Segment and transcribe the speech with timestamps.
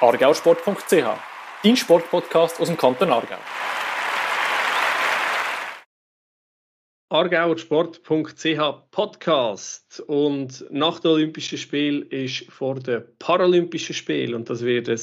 [0.00, 1.18] argausport.ch,
[1.62, 3.38] dein Sportpodcast aus dem Kanton Aargau.
[7.08, 10.00] argauersport.ch Podcast.
[10.00, 14.34] Und nach den Olympischen Spielen ist vor den Paralympischen Spielen.
[14.34, 15.00] Und das wird ein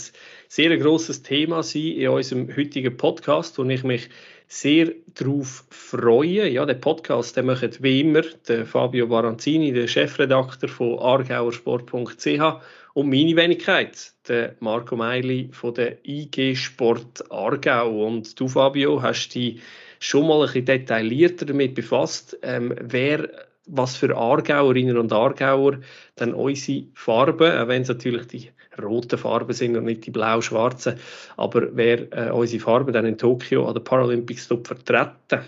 [0.50, 4.10] sehr großes Thema sein in unserem heutigen Podcast, wo ich mich
[4.48, 6.48] sehr darauf freue.
[6.50, 12.62] Ja, der Podcast, den macht wie immer der Fabio Baranzini, der Chefredakteur von argauersport.ch
[12.94, 18.06] und meine Wenigkeit, der Marco Meili von der IG Sport Aargau.
[18.06, 19.62] Und du, Fabio, hast dich
[20.00, 23.30] schon mal ein bisschen detaillierter damit befasst, ähm, wer
[23.66, 25.80] was für Aargauerinnen und Aargauer
[26.16, 28.50] dann unsere Farben, auch wenn es natürlich die
[28.82, 30.96] roten Farben sind und nicht die blau-schwarzen,
[31.38, 35.42] aber wer äh, unsere Farben dann in Tokio an den Paralympics vertreten.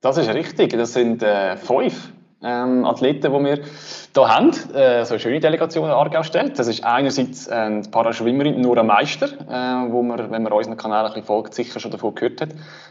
[0.00, 2.12] Das ist richtig, das sind äh, fünf
[2.42, 3.54] ähm, Athleten, die wir
[4.14, 4.50] hier haben.
[4.74, 6.58] Äh, so eine schöne Delegation in Aargau stellt.
[6.58, 11.04] Das ist einerseits äh, die Paraschwimmerin Nora Meister, äh, wo man, wenn man unseren Kanal
[11.04, 12.48] ein bisschen folgt, sicher schon davon gehört hat.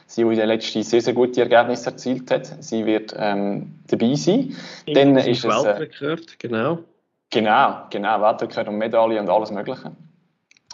[0.08, 2.45] Sie, die in den letzten sehr, sehr gute Ergebnisse erzielt hat.
[2.63, 4.56] Sie wird ähm, dabei sein.
[4.85, 5.63] In Dann ist es...
[5.63, 6.80] Äh, Weltrekord, genau.
[7.31, 8.21] Genau, genau.
[8.21, 9.91] Weltrekord und Medaille und alles Mögliche.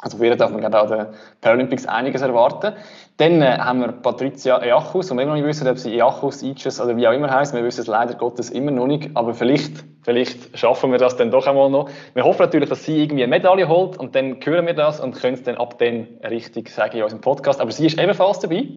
[0.02, 1.08] Also für darf man gerade an den
[1.42, 2.76] Paralympics einiges erwarten.
[3.18, 6.80] Dann äh, haben wir Patricia Eachus, und wir noch nicht wissen, ob sie Eachus, Ichus
[6.80, 7.56] oder wie auch immer heißt.
[7.56, 11.32] Wir wissen es leider Gottes immer noch nicht, aber vielleicht, vielleicht schaffen wir das dann
[11.32, 11.90] doch einmal noch.
[12.14, 15.20] Wir hoffen natürlich, dass sie irgendwie eine Medaille holt und dann hören wir das und
[15.20, 17.60] können es dann ab dann richtig sagen in unserem Podcast.
[17.60, 18.68] Aber sie ist ebenfalls dabei.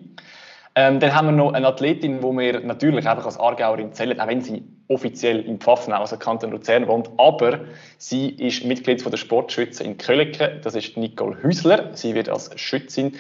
[0.81, 4.29] Ähm, dann haben wir noch eine Athletin, die wir natürlich einfach als Aargauerin zählen, auch
[4.29, 7.11] wenn sie offiziell in Pfaffenau, also Kanton Luzern wohnt.
[7.19, 7.61] Aber
[7.99, 10.59] sie ist Mitglied von der Sportschütze in Kölleke.
[10.65, 11.91] Das ist Nicole Hüsler.
[11.93, 13.17] Sie wird als Schützin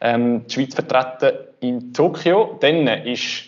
[0.00, 2.56] ähm, die Schweiz vertreten in Tokio.
[2.62, 3.44] Dann ist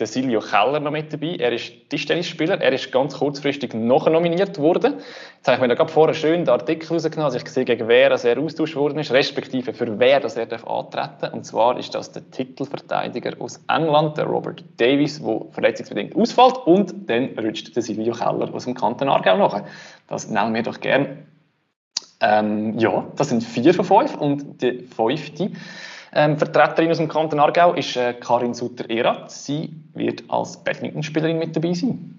[0.00, 1.36] der Silvio Keller noch mit dabei.
[1.38, 2.60] Er ist Tischtennisspieler.
[2.60, 4.94] Er ist ganz kurzfristig noch nominiert worden.
[5.36, 7.86] Jetzt habe ich mir da gerade vorher schön den Artikel rausgenommen, dass ich gesehen gegen
[7.86, 10.64] wer er austauscht worden ist, respektive für wer das er darf
[11.32, 16.56] Und zwar ist das der Titelverteidiger aus England, der Robert Davis, der verletzungsbedingt ausfällt.
[16.64, 19.62] Und dann rutscht der Silvio Keller aus dem Kanton Aargau nach.
[20.08, 21.26] Das nehmen wir doch gern.
[22.22, 24.16] Ähm, ja, das sind vier von fünf.
[24.16, 25.50] Und die fünfte
[26.12, 29.30] ähm, Vertreterin aus dem Kanton Aargau ist äh, Karin Sutter-Erath.
[29.30, 32.16] Sie wird als Badmintonspielerin mit dabei sein.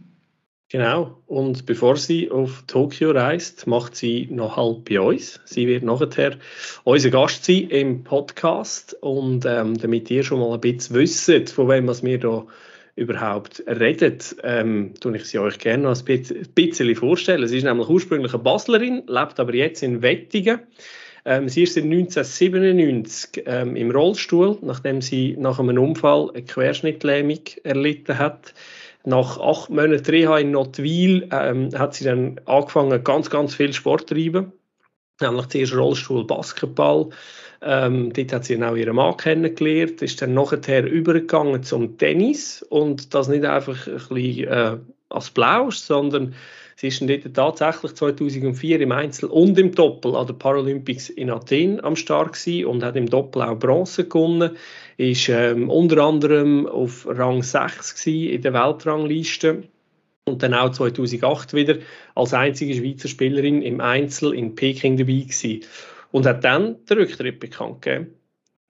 [0.71, 1.17] Genau.
[1.27, 5.41] Und bevor sie auf Tokio reist, macht sie noch halb bei uns.
[5.43, 6.37] Sie wird nachher
[6.85, 8.95] unser Gast sein im Podcast.
[9.01, 12.45] Und ähm, damit ihr schon mal ein bisschen wisst, von wem wir hier
[12.95, 17.45] überhaupt reden, ähm, tue ich sie euch gerne noch ein bisschen vorstellen.
[17.47, 20.61] Sie ist nämlich ursprünglich eine Baslerin, lebt aber jetzt in Wettingen.
[21.25, 27.41] Ähm, sie ist seit 1997 ähm, im Rollstuhl, nachdem sie nach einem Unfall eine Querschnittlähmung
[27.63, 28.53] erlitten hat.
[29.03, 34.07] Nach acht Monaten Reha in Notwil ähm, hat sie dann angefangen, ganz, ganz viel Sport
[34.07, 34.51] zu treiben.
[35.19, 37.09] Nämlich zuerst Rollstuhl, Basketball.
[37.63, 42.63] Ähm, dort hat sie dann auch ihren Mann kennengelernt, ist dann nachher übergegangen zum Tennis
[42.63, 44.77] und das nicht einfach ein bisschen äh,
[45.09, 46.33] als Blausch, sondern
[46.81, 51.79] Sie ist dort tatsächlich 2004 im Einzel und im Doppel an den Paralympics in Athen
[51.83, 54.57] am Start und hat im Doppel auch Bronze gewonnen.
[54.97, 59.61] Ist ähm, unter anderem auf Rang 6 in der Weltrangliste
[60.25, 61.77] und dann auch 2008 wieder
[62.15, 65.59] als einzige Schweizer Spielerin im Einzel in Peking dabei gewesen.
[66.11, 68.15] Und hat dann den Rücktritt bekannt gegeben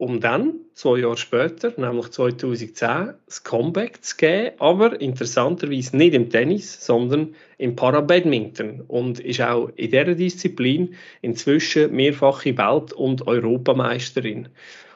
[0.01, 6.31] um dann, zwei Jahre später, nämlich 2010, das Comeback zu geben, aber interessanterweise nicht im
[6.31, 8.81] Tennis, sondern im Parabadminton.
[8.87, 14.49] Und ist auch in dieser Disziplin inzwischen mehrfache Welt- und Europameisterin.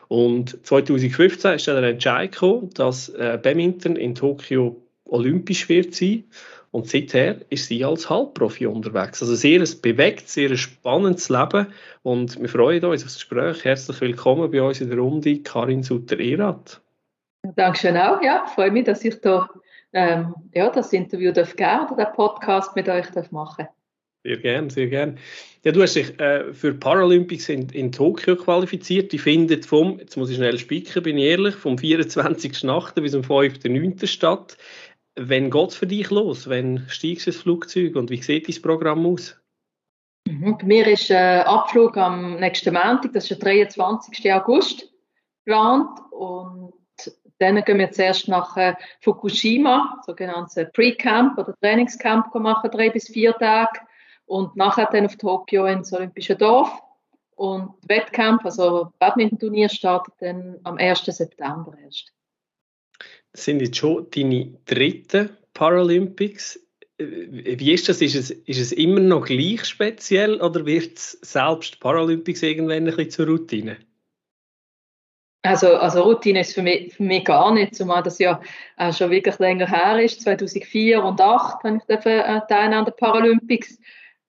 [0.08, 6.24] Und 2015 ist dann der Entscheid gekommen, dass äh, Badminton in Tokio olympisch wird sein
[6.76, 9.22] und seither ist sie als Halbprofi unterwegs.
[9.22, 11.68] Also sehr ein bewegt, sehr ein spannendes Leben.
[12.04, 13.64] Und wir freuen uns auf das Gespräch.
[13.64, 16.82] Herzlich willkommen bei uns in der Runde, Karin Sutter-Erath.
[17.56, 18.22] Dankeschön auch.
[18.22, 19.48] Ja, ich freue mich, dass ich da,
[19.94, 23.70] ähm, ja, das Interview darf geben oder den Podcast mit euch darf machen
[24.26, 25.16] Sehr gerne, sehr gerne.
[25.64, 29.14] Ja, du hast dich äh, für Paralympics in, in Tokio qualifiziert.
[29.14, 33.00] Die findet vom, jetzt muss ich schnell spicken, bin ich ehrlich, vom 24.8.
[33.00, 34.06] bis zum 5.9.
[34.08, 34.58] statt.
[35.18, 36.50] Wann geht es für dich los?
[36.50, 39.40] Wann steigst du ins Flugzeug und wie sieht dein Programm aus?
[40.28, 40.58] Mhm.
[40.58, 44.34] Bei mir ist äh, Abflug am nächsten Montag, das ist der 23.
[44.34, 44.92] August
[45.46, 46.74] geplant und
[47.38, 53.34] dann gehen wir zuerst nach äh, Fukushima, sogenanntes Pre-Camp oder Trainingscamp machen, drei bis vier
[53.34, 53.80] Tage
[54.26, 56.72] und nachher dann auf Tokio ins Olympische Dorf
[57.36, 61.06] und Wettkampf, also Badminton-Turnier startet dann am 1.
[61.06, 62.15] September erst
[63.36, 66.60] sind jetzt schon deine dritten Paralympics.
[66.98, 68.02] wie ist das?
[68.02, 72.96] Ist es, ist es immer noch gleich speziell oder wird es selbst Paralympics irgendwann ein
[72.96, 73.78] bisschen zur Routine?
[75.46, 78.42] Also, also Routine ist für mich, für mich gar nicht, zumal das ja
[78.78, 80.22] äh, schon wirklich länger her ist.
[80.22, 83.80] 2004 und 2008 habe ich äh, teilnehmen an den Paralympics.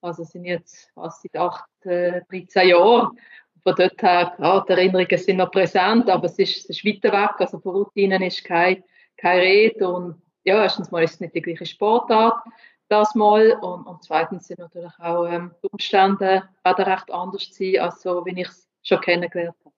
[0.03, 3.19] Also sind jetzt fast seit 8, äh, 13 Jahren.
[3.63, 7.11] Von dort her, ja, die Erinnerungen sind noch präsent, aber es ist, es ist weiter
[7.13, 7.35] weg.
[7.39, 8.85] Also von Routinen ist keine,
[9.17, 9.89] keine Rede.
[9.89, 12.43] Und ja, erstens mal ist es nicht die gleiche Sportart,
[12.89, 13.53] das mal.
[13.61, 18.41] Und, und zweitens sind natürlich auch ähm, die Umstände recht anders sein, als so, wie
[18.41, 19.77] ich es schon kennengelernt habe.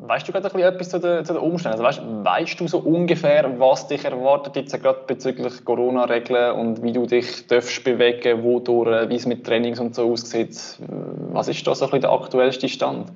[0.00, 1.84] Weißt du gerade etwas zu den, zu den Umständen?
[1.84, 6.92] Also weißt, weißt, du so ungefähr, was dich erwartet jetzt gerade bezüglich Corona-Regeln und wie
[6.92, 10.78] du dich darfst bewegen, wodurch, wie es mit Trainings und so aussieht?
[11.32, 13.10] Was ist da so ein bisschen der aktuellste Stand?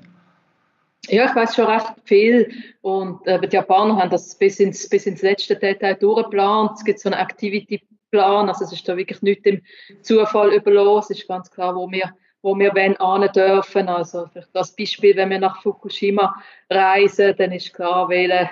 [1.08, 5.06] Ja, ich weiß schon recht viel und äh, die Japaner haben das bis ins, bis
[5.06, 6.72] ins letzte Detail durchgeplant.
[6.76, 9.62] Es gibt so einen Activity-Plan, also es ist da wirklich nicht dem
[10.02, 11.12] Zufall überlassen.
[11.12, 12.12] Es ist ganz klar, wo wir
[12.42, 13.88] wo wir wollen dürfen.
[13.88, 16.34] Also für das Beispiel, wenn wir nach Fukushima
[16.68, 18.50] reisen, dann ist klar, welche,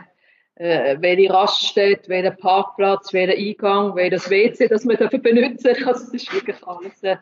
[0.54, 5.74] äh, welche Raststätte, welcher Parkplatz, welcher Eingang, welches WC, das wir dürfen benutzen.
[5.86, 7.16] Also es ist wirklich alles äh,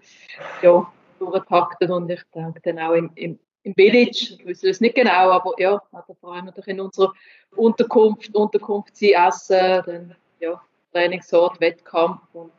[0.62, 0.86] ja,
[1.18, 3.38] durchgepackt und ich denke dann auch im, im,
[3.68, 5.82] im Village, ich weiß es nicht genau, aber ja,
[6.20, 7.12] vor allem natürlich in unserer
[7.54, 10.60] Unterkunft, Unterkunft sie essen, dann ja,
[10.92, 12.52] Trainingsort, Wettkampf und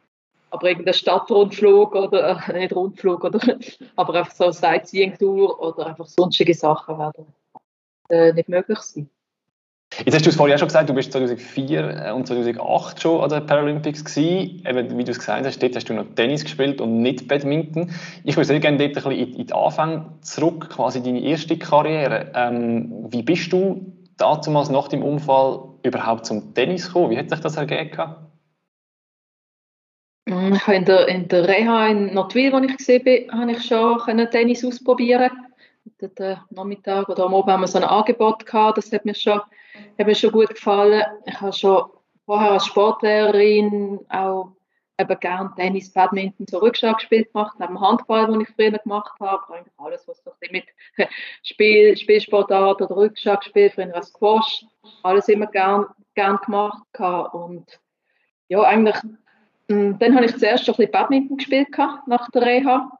[0.51, 3.39] aber irgendein Stadtrundflug oder äh, nicht Rundflug oder
[3.95, 7.27] aber einfach so Sightseeing-Tour oder einfach sonstige Sachen werden
[8.09, 9.09] äh, nicht möglich sein.
[9.97, 13.21] Jetzt hast du es vorhin auch schon gesagt, du bist 2004 äh, und 2008 schon
[13.21, 14.63] an den Paralympics gewesen.
[14.65, 17.91] Eben, wie du es gesagt hast, dort hast du noch Tennis gespielt und nicht Badminton.
[18.23, 22.31] Ich würde sehr gerne dort ein bisschen in, die Anfänge zurück, quasi deine erste Karriere.
[22.35, 27.09] Ähm, wie bist du damals nach dem Unfall überhaupt zum Tennis gekommen?
[27.09, 28.15] Wie hat sich das ergeben?
[30.27, 33.51] Mm, ich habe in der, in der Reha in Nordwil, wo ich gesehen bin, habe
[33.51, 35.31] ich schon Tennis ausprobieren.
[35.97, 38.77] Dort, äh, Nachmittag oder am Abend haben wir so ein Angebot gehabt.
[38.77, 39.41] Das hat mir schon,
[39.97, 41.03] hat mir schon gut gefallen.
[41.25, 41.89] Ich habe schon
[42.25, 44.51] vorher als Sportlehrerin auch
[44.97, 49.53] eben gerne Tennis, Badminton, so Rückschlag gespielt gemacht, neben Handball, den ich früher gemacht habe.
[49.53, 50.65] Eigentlich alles, was so mit
[51.43, 54.65] Spiel, Spielsportart oder Rückschlag gespielt, früher als Squash,
[55.03, 56.83] alles immer gern, gern gemacht.
[56.91, 57.33] Gehabt.
[57.33, 57.79] Und
[58.49, 58.97] ja, eigentlich
[59.69, 61.67] Mm, dann habe ich zuerst schon ein bisschen Badminton gespielt
[62.07, 62.91] nach der Reha,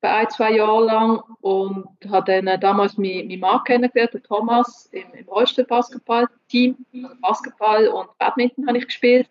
[0.00, 5.04] ein, zwei Jahren lang und habe dann damals meinen, meinen Mann kennengelernt, den Thomas, im,
[5.14, 6.76] im Rollstuhl-Basketball-Team.
[6.92, 9.28] Also Basketball und Badminton habe ich gespielt.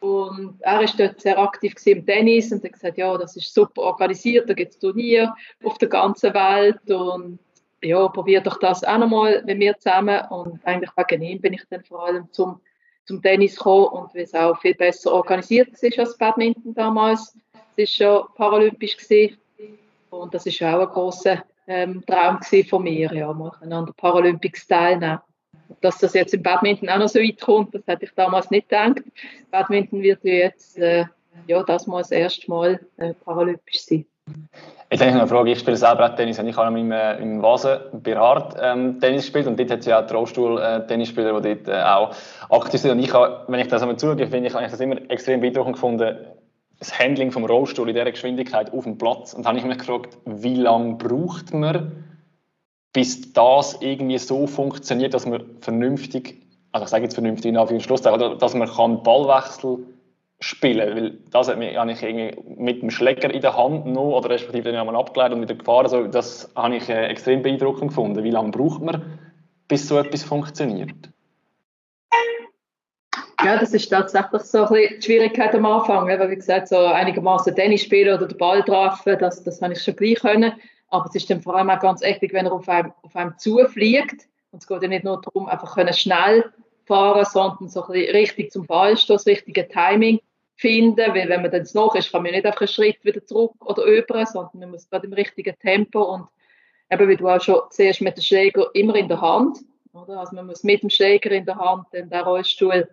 [0.00, 3.82] Und er war dort sehr aktiv im Tennis und hat gesagt, ja, das ist super
[3.82, 7.38] organisiert, da gibt es Turniere auf der ganzen Welt und
[7.84, 10.20] ja, probier doch das auch nochmal mit mir zusammen.
[10.30, 12.60] Und eigentlich wegen ihm bin ich dann vor allem zum
[13.04, 17.36] zum Tennis gekommen und wie es auch viel besser organisiert ist als Badminton damals.
[17.76, 19.38] Es war schon paralympisch gewesen.
[20.12, 22.38] Und das war auch ein großer ähm, Traum
[22.68, 25.20] von mir, ja, mal an der Paralympics teilnehmen.
[25.80, 28.68] Dass das jetzt im Badminton auch noch so weit kommt, das hätte ich damals nicht
[28.68, 29.02] gedacht.
[29.50, 31.06] Badminton wird jetzt äh,
[31.46, 34.04] ja, das mal das erste Mal äh, paralympisch sein.
[34.90, 35.50] Jetzt habe ich noch eine Frage.
[35.50, 39.22] Ich spiele selber auch Tennis ich habe im, äh, im Vasen bei Hart ähm, Tennis
[39.22, 42.14] gespielt und dort hat es ja auch Rollstuhl-Tennisspieler, die dort äh, auch
[42.50, 42.92] aktiv sind.
[42.92, 45.40] Und ich habe, wenn ich das einmal zugebe, finde ich, habe ich das immer extrem
[45.40, 46.16] beeindruckend gefunden,
[46.82, 49.34] das Handling vom Rollstuhl in dieser Geschwindigkeit auf dem Platz.
[49.34, 51.92] Und dann habe ich mich gefragt, wie lange braucht man,
[52.92, 58.36] bis das irgendwie so funktioniert, dass man vernünftig, also ich sage jetzt vernünftig in Anführungszeichen,
[58.36, 59.86] dass man kann Ballwechsel
[60.40, 64.72] spielen, weil das habe ich irgendwie mit dem Schläger in der Hand noch, oder respektive
[64.72, 68.24] den haben wir abgeleitet und wieder gefahren, also das habe ich äh, extrem beeindruckend gefunden.
[68.24, 69.20] Wie lange braucht man,
[69.68, 71.11] bis so etwas funktioniert?
[73.52, 76.08] Ja, das ist tatsächlich so ein bisschen die Schwierigkeit am Anfang.
[76.08, 79.82] Eben, wie gesagt, so einigermaßen Tennis spielen oder den Ball treffen, das, das habe ich
[79.82, 80.54] schon gleich können.
[80.88, 83.36] Aber es ist dann vor allem auch ganz echt, wenn er auf einem, auf einem
[83.36, 84.26] zufliegt.
[84.52, 86.50] Und es geht ja nicht nur darum, einfach können schnell
[86.86, 90.20] fahren, sondern so ein bisschen richtig zum Ballstoß, richtige Timing
[90.56, 93.52] finden, weil wenn man dann noch ist, kann man nicht einfach einen Schritt wieder zurück
[93.60, 96.26] oder über, sondern man muss gerade im richtigen Tempo und
[96.90, 99.58] eben wie du auch schon siehst, mit dem Schläger immer in der Hand,
[99.92, 100.20] oder?
[100.20, 102.88] Also man muss mit dem Schläger in der Hand den Rollstuhl,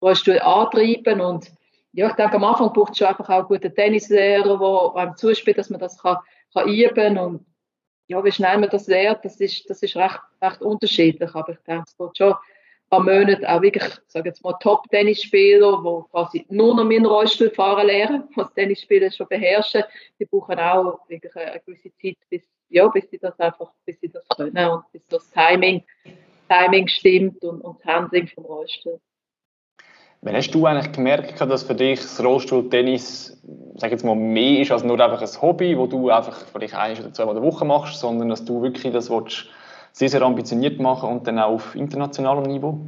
[0.00, 1.50] Rollstuhl antreiben und
[1.92, 5.58] ja, ich denke, am Anfang braucht es schon einfach auch gute Tennislehrer, die einem zuspielt,
[5.58, 6.18] dass man das kann,
[6.52, 7.46] kann üben und
[8.06, 11.58] ja, wie schnell man das lernt, das ist, das ist recht, recht unterschiedlich, aber ich
[11.66, 12.34] denke, es geht schon
[12.88, 17.50] paar Monaten auch wirklich, sage jetzt mal, Top-Tennisspieler, die quasi nur noch mit dem Rollstuhl
[17.50, 19.84] fahren lernen, was Tennisspieler schon beherrschen.
[20.18, 24.08] Die brauchen auch wirklich eine gewisse Zeit, bis, ja, bis sie das einfach, bis sie
[24.08, 25.84] das können und bis das Timing,
[26.48, 29.00] Timing stimmt und, und das Handling vom Rollstuhl.
[30.20, 33.40] Wann hast du eigentlich gemerkt, dass für dich das Rollstuhl-Tennis,
[33.76, 36.98] sag jetzt mal, mehr ist als nur einfach ein Hobby, wo du einfach vielleicht ein
[36.98, 39.46] oder zweimal in der Woche machst, sondern dass du wirklich das willst,
[39.92, 42.80] sehr, sehr ambitioniert machen und dann auch auf internationalem Niveau?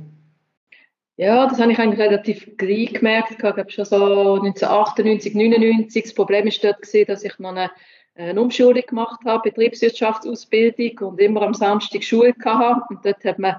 [1.16, 3.32] Ja, das habe ich eigentlich relativ gleich gemerkt.
[3.32, 3.96] Ich glaube schon so
[4.36, 6.02] 1998, 1999.
[6.04, 7.70] Das Problem ist dort dass ich noch eine,
[8.16, 12.82] eine Umschulung gemacht habe, Betriebswirtschaftsausbildung und immer am Samstag Schule hatte.
[12.88, 13.56] Und dort hat man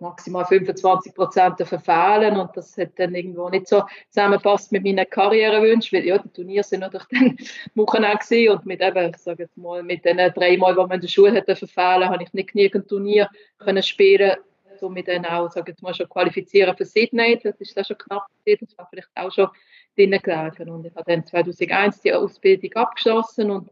[0.00, 5.98] maximal 25 Prozent verfehlen und das hat dann irgendwo nicht so zusammenpasst mit meinen Karrierewünschen,
[5.98, 7.36] weil ja, die Turniere sind natürlich dann
[7.74, 10.90] Wochenende gewesen und mit eben, ich sage jetzt mal, mit den drei Mal, die man
[10.92, 14.36] in der Schule hätte verfehlen, habe ich nicht genügend Turnier können spielen,
[14.78, 18.26] somit dann auch, sage jetzt mal, schon qualifizieren für Sydney, das ist dann schon knapp
[18.44, 19.48] das war vielleicht auch schon
[19.96, 23.70] drinnen gelaufen und ich habe dann 2001 die Ausbildung abgeschlossen und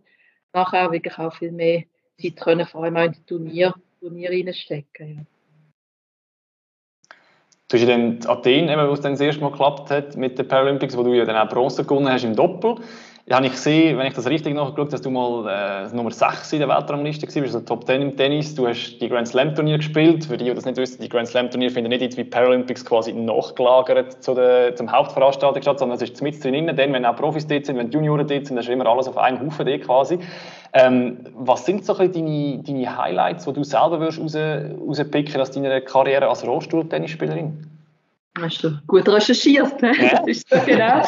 [0.55, 1.83] nachher wirklich auch viel mehr
[2.21, 5.34] Zeit können, vor allem auch in die Turnier, Turnier reinstecken, ja.
[7.75, 10.47] Du ja dann Athen, eben, wo es dann das erste Mal geklappt hat mit den
[10.47, 12.77] Paralympics, wo du ja dann auch Bronze gewonnen hast im Doppel.
[13.27, 16.61] Ja, ich gesehen, wenn ich das richtig nachgeschaut dass du mal äh, Nummer 6 in
[16.61, 18.55] der Weltrangliste warst, also Top 10 im Tennis.
[18.55, 20.25] Du hast die Grand Slam Turnier gespielt.
[20.25, 22.85] Für die, die das nicht wissen, die Grand Slam Turnier finden nicht jetzt wie Paralympics
[22.85, 26.69] quasi nachgelagert zu der, zum Hauptveranstaltung statt, sondern es ist mit drin.
[26.69, 29.19] Dann, wenn auch Profis dort sind, wenn Junioren dort sind, dann ist immer alles auf
[29.19, 30.21] einem Haufen quasi.
[30.77, 35.53] Ähm, was sind so ein deine, deine Highlights, die du selber würdest raus, rauspicken aus
[35.53, 37.71] deiner Karriere als Rollstuhl-Tennisspielerin?
[38.41, 39.93] Hast du gut recherchiert, ne?
[39.97, 40.19] Ja.
[40.19, 41.01] Das ist so genau.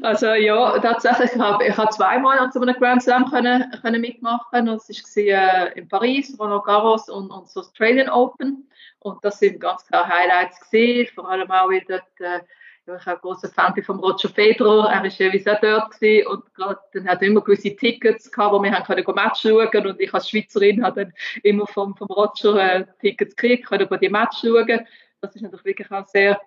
[0.00, 4.00] Also ja, tatsächlich, ich habe ich hab zweimal an so einem Grand Slam können, können
[4.00, 4.64] mitmachen.
[4.64, 8.66] Das war äh, in Paris, Roland Garros und, und das Australian Open.
[9.00, 12.40] Und das sind ganz klar Highlights gesehen, vor allem auch, weil dort äh,
[12.84, 16.80] ich war ein großer Fan von Roger Federer, er war auch dort gewesen und grad,
[16.92, 20.12] dann hat er immer gewisse Tickets gehabt, wo wir haben können Match schauen und ich
[20.12, 24.86] als Schweizerin habe dann immer vom, vom Roger äh, Tickets gekriegt, können die Match schauen.
[25.20, 26.40] Das ist natürlich wirklich auch sehr,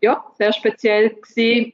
[0.00, 1.72] ja, sehr speziell gewesen.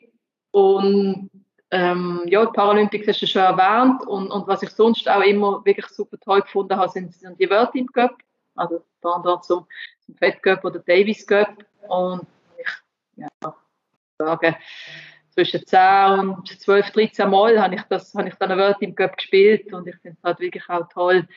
[0.51, 1.31] Und
[1.71, 5.65] ähm, ja, die Paralympics hast du schon erwähnt und, und was ich sonst auch immer
[5.65, 8.17] wirklich super toll gefunden habe, sind, sind die World Team Cup,
[8.57, 9.67] also dort zum,
[10.01, 12.27] zum Fed Cup oder Davis Cup und
[12.59, 12.69] ich,
[13.17, 13.55] ja,
[14.19, 14.57] sagen,
[15.31, 18.95] zwischen 10 und 12, 13 Mal habe ich, das, habe ich dann eine World Team
[18.95, 21.29] Cup gespielt und ich finde es halt wirklich auch toll,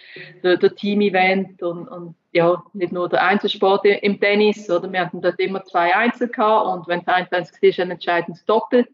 [0.44, 5.22] der, der Team-Event und, und ja, nicht nur der Einzelsport im Tennis, oder wir hatten
[5.22, 8.88] dort immer zwei Einzel gehabt und wenn es eins eins war, ein entscheidendes Doppel.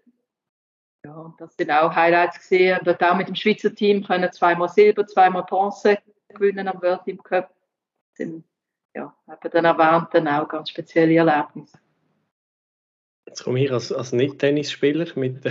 [1.05, 2.79] Ja, und das sind auch Highlights gesehen.
[2.83, 7.23] Dort auch mit dem Schweizer Team können zweimal Silber, zweimal Bronze gewinnen am World Team
[7.23, 7.49] Cup.
[8.09, 8.43] Das sind,
[8.93, 11.77] ja, eben dann erwähnt, dann auch ganz spezielle Erlebnisse.
[13.27, 15.45] Jetzt komme ich als, als Nicht-Tennisspieler mit.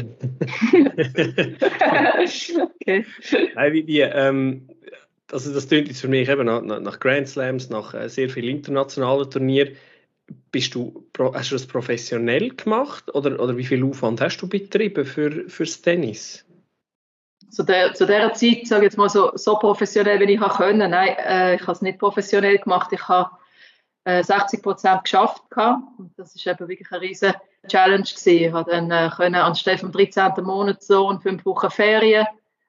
[2.75, 3.05] okay.
[3.55, 4.69] Nein, wie, wie, ähm,
[5.31, 8.57] also das klingt jetzt für mich eben nach, nach Grand Slams, nach äh, sehr vielen
[8.57, 9.77] internationalen Turnieren.
[10.51, 15.05] Bist du, hast du das professionell gemacht oder, oder wie viel Aufwand hast du betrieben
[15.05, 16.45] für, fürs Tennis?
[17.51, 20.91] Zu, der, zu dieser Zeit, sage ich jetzt mal so, so professionell, wie ich können.
[20.91, 22.91] Nein, äh, ich habe es nicht professionell gemacht.
[22.93, 23.31] Ich habe
[24.05, 25.49] äh, 60 Prozent geschafft.
[25.51, 25.83] Gehabt.
[25.99, 27.35] Und das ist eben wirklich eine riesige
[27.67, 28.45] Challenge gewesen.
[28.45, 30.33] Ich habe dann äh, können anstatt vom 13.
[30.43, 32.27] Monat so und fünf Wochen Ferien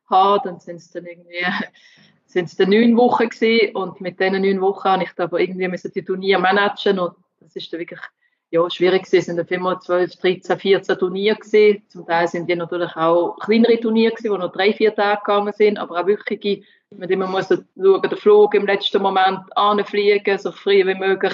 [0.10, 0.42] haben.
[0.44, 1.46] Dann sind es dann irgendwie
[2.26, 3.76] sind es dann neun Wochen gewesen.
[3.76, 7.16] und mit diesen neun Wochen habe ich dann aber irgendwie müssen die Turniere managen und
[7.40, 8.02] das ist dann wirklich
[8.50, 9.18] ja, schwierig gewesen.
[9.18, 11.84] Es sind dann immer 12, 13, 14 Turniere gewesen.
[11.88, 15.54] Zum Teil sind die natürlich auch kleinere Turniere gewesen, die noch drei, vier Tage gegangen
[15.54, 20.38] sind, aber auch wirkliche, mit denen man muss schauen, den Flug im letzten Moment anfliegen,
[20.38, 21.34] so früh wie möglich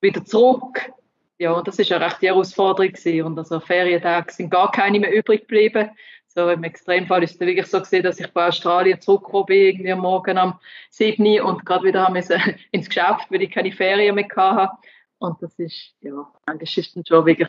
[0.00, 0.92] wieder zurück
[1.38, 3.22] ja, und das ist eine recht Herausforderung gewesen.
[3.22, 5.90] Und also Ferientage sind gar keine mehr übrig geblieben.
[6.28, 9.92] So im Extremfall ist es wirklich so gesehen, dass ich bei Australien zurückgekommen bin, irgendwie
[9.92, 10.58] am Morgen am
[10.90, 11.40] 7.
[11.40, 12.16] und gerade wieder haben
[12.72, 14.76] ins Geschäft, weil ich keine Ferien mehr hatte.
[15.18, 17.48] Und das ist, ja, eigentlich ist dann schon wirklich,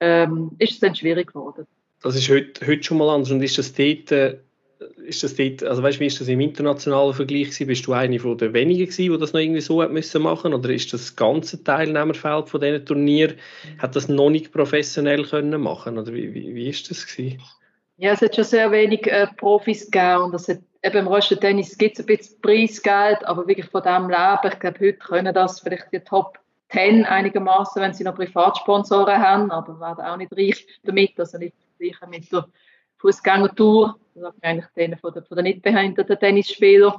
[0.00, 1.66] ähm, ist es dann schwierig geworden.
[2.02, 3.30] Das ist heute, heute schon mal anders.
[3.30, 4.38] Und ist das dort, äh,
[5.06, 7.66] ist das dort, also weißt, wie ist das im internationalen Vergleich gewesen?
[7.66, 10.54] Bist du eine von den wenigen gewesen, die das noch irgendwie so hat müssen machen
[10.54, 13.34] oder ist das ganze Teilnehmerfeld von diesen Turnier
[13.78, 17.40] hat das noch nicht professionell können machen oder wie, wie, wie ist das gewesen?
[17.96, 21.38] Ja, es hat schon sehr wenig äh, Profis gegeben und es hat, eben im Rosten
[21.38, 25.34] Tennis gibt es ein bisschen Preisgeld, aber wirklich von dem leben, ich glaube, heute können
[25.34, 26.38] das vielleicht die Top
[26.70, 31.54] 10 einigermaßen, wenn sie noch Privatsponsoren haben, aber werden auch nicht reich damit, also nicht
[31.80, 32.48] reich mit der
[33.04, 36.94] Fußgängertour, das sagt man eigentlich denen von den, von den nicht behinderten Tennisspielern.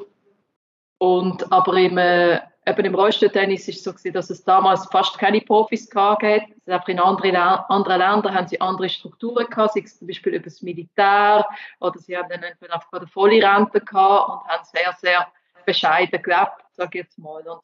[0.97, 5.17] Und, aber im, äh, eben im Rollstuhltennis ist es so gewesen, dass es damals fast
[5.17, 6.23] keine Profis gab.
[6.23, 10.45] Also in anderen, anderen Ländern haben sie andere Strukturen gehabt, sei es zum Beispiel über
[10.45, 11.45] das Militär
[11.79, 15.27] oder sie haben dann einfach eine volle Rente gehabt und haben sehr, sehr
[15.65, 17.41] bescheiden gelebt, sage ich jetzt mal.
[17.47, 17.61] Und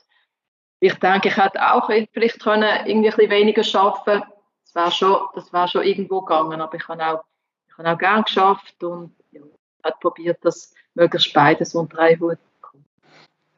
[0.79, 4.23] ich denke, ich hätte auch vielleicht können irgendwie ein bisschen weniger schaffen
[4.73, 7.23] das wäre schon, das wär schon irgendwo gegangen, aber ich habe auch,
[7.71, 9.41] ich habe auch gern geschafft und ja,
[9.83, 12.37] hat probiert, das möglichst beides unter einen Hut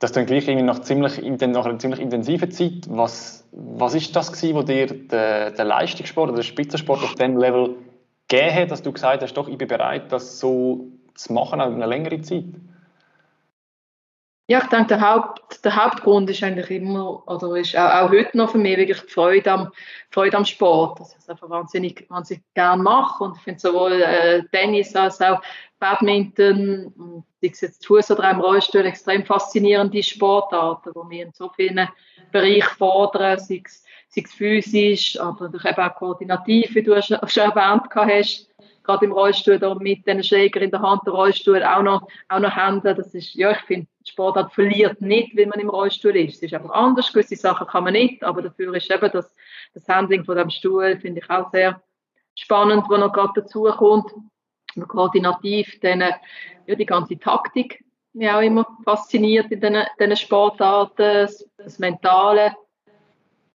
[0.03, 2.87] das dann gleich irgendwie nach, ziemlich, nach einer ziemlich intensiven Zeit.
[2.89, 7.37] Was, was ist das gewesen, was dir der, der Leistungssport oder der Spitzensport auf diesem
[7.37, 7.77] Level
[8.27, 11.67] gegeben hat, dass du gesagt hast, doch, ich bin bereit, das so zu machen, auch
[11.67, 12.43] eine längere Zeit?
[14.47, 18.35] Ja, ich denke, der, Haupt, der Hauptgrund ist eigentlich immer, oder ist auch, auch heute
[18.37, 19.71] noch für mich wirklich die Freude am,
[20.09, 23.23] Freude am Sport, dass ich es einfach wahnsinnig, wahnsinnig gerne mache.
[23.23, 25.41] Und ich finde sowohl äh, Tennis als auch
[25.79, 31.49] Badminton, sei es jetzt Fuß oder im Rollstuhl, extrem faszinierende Sportarten, die mich in so
[31.55, 31.87] vielen
[32.33, 37.83] Bereichen fordern, sei es, sei es physisch, aber eben auch koordinativ, wie du schon erwähnt
[37.95, 38.52] hast
[38.83, 42.39] gerade im Rollstuhl da mit den Schläger in der Hand, der Rollstuhl auch noch, auch
[42.39, 42.93] noch Hände.
[42.93, 46.37] Das ist, ja, ich finde, Sportart verliert nicht, wenn man im Rollstuhl ist.
[46.37, 47.11] Es ist einfach anders.
[47.11, 49.33] Gewisse Sachen kann man nicht, aber dafür ist eben das,
[49.73, 51.81] das Handling von dem Stuhl, finde ich auch sehr
[52.35, 54.11] spannend, was noch gerade dazu kommt.
[54.75, 61.79] Und koordinativ, dann, ja, die ganze Taktik, mich auch immer fasziniert in diesen Sportarten, das
[61.79, 62.55] Mentale.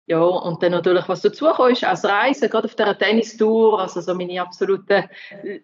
[0.06, 3.80] Ja, und dann natürlich, was dazu kommt, ist das Reisen, gerade auf dieser Tennistour.
[3.80, 5.10] Also so meine absolute,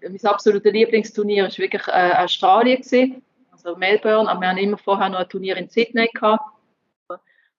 [0.01, 2.77] mein absolutes Lieblingsturnier war wirklich äh, Australien.
[2.77, 4.29] Gewesen, also Melbourne.
[4.29, 6.43] Aber wir haben immer vorher noch ein Turnier in Sydney gehabt.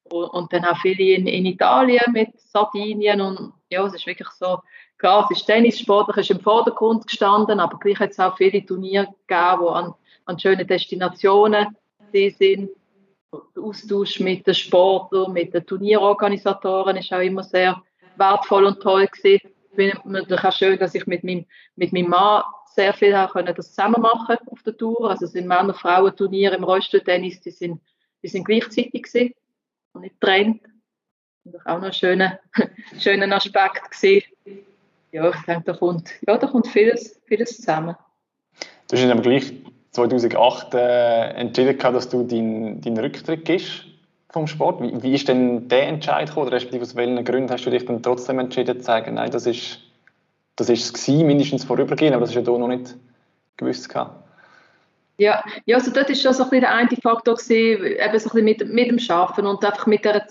[0.05, 3.21] Und, und dann auch viele in, in, Italien mit Sardinien.
[3.21, 4.61] Und ja, es ist wirklich so,
[4.97, 9.07] klar, es ist Tennissport, ist im Vordergrund gestanden, aber gleich hat es auch viele Turniere
[9.27, 9.95] gegeben, die an,
[10.25, 11.77] an schönen Destinationen
[12.13, 12.71] sind
[13.33, 17.83] der Austausch mit den Sportlern, mit den Turnierorganisatoren ist auch immer sehr
[18.17, 19.51] wertvoll und toll gewesen.
[19.71, 21.47] Ich finde es auch schön, dass ich mit meinem,
[21.77, 22.43] mit meinem Mann
[22.75, 25.11] sehr viel auch können das zusammen machen auf der Tour.
[25.11, 27.81] Also es sind Männer-Frauen-Turniere im Rollstuhltennis, die sind,
[28.23, 29.35] die sind gleichzeitig gewesen
[29.93, 30.63] und nicht getrennt.
[31.45, 32.41] Und auch noch ein schöner,
[32.99, 34.27] schöner Aspekt gewesen.
[35.13, 37.97] Ja, ich denke, da kommt, ja, da kommt vieles, vieles zusammen.
[38.89, 39.53] Du hast aber gleich
[39.93, 43.85] 2008 äh, entschieden, dass du deinen dein Rücktritt gibst
[44.31, 44.81] vom Sport.
[44.83, 46.47] Wie, wie ist denn der Entscheid gekommen?
[46.47, 49.47] Oder respektive aus welchen Gründen hast du dich dann trotzdem entschieden zu sagen, nein, das
[49.47, 49.81] ist,
[50.57, 52.95] das ist es gewesen, mindestens vorübergehend, aber das ist ja da noch nicht
[53.57, 54.25] gewusst gehabt.
[55.19, 58.45] Ja, ja, also dort ist schon so ein der eine Faktor gewesen, eben so ein
[58.45, 60.27] mit, mit dem Schaffen und einfach mit der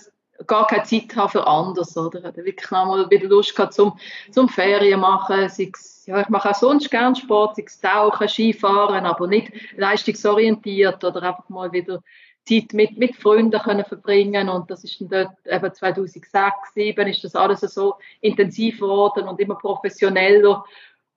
[0.46, 2.34] gar keine Zeit haben für anders, oder?
[2.34, 3.98] Wirklich mal wieder Lust gehabt zum,
[4.32, 8.28] zum Ferien machen, sei es ja, ich mache auch sonst gerne Sport, sei es Tauchen,
[8.28, 12.02] Skifahren, aber nicht leistungsorientiert oder einfach mal wieder
[12.44, 14.48] Zeit mit, mit Freunden können verbringen.
[14.48, 19.38] Und das ist dann dort eben 2006, 2007 ist das alles so intensiv geworden und
[19.38, 20.64] immer professioneller.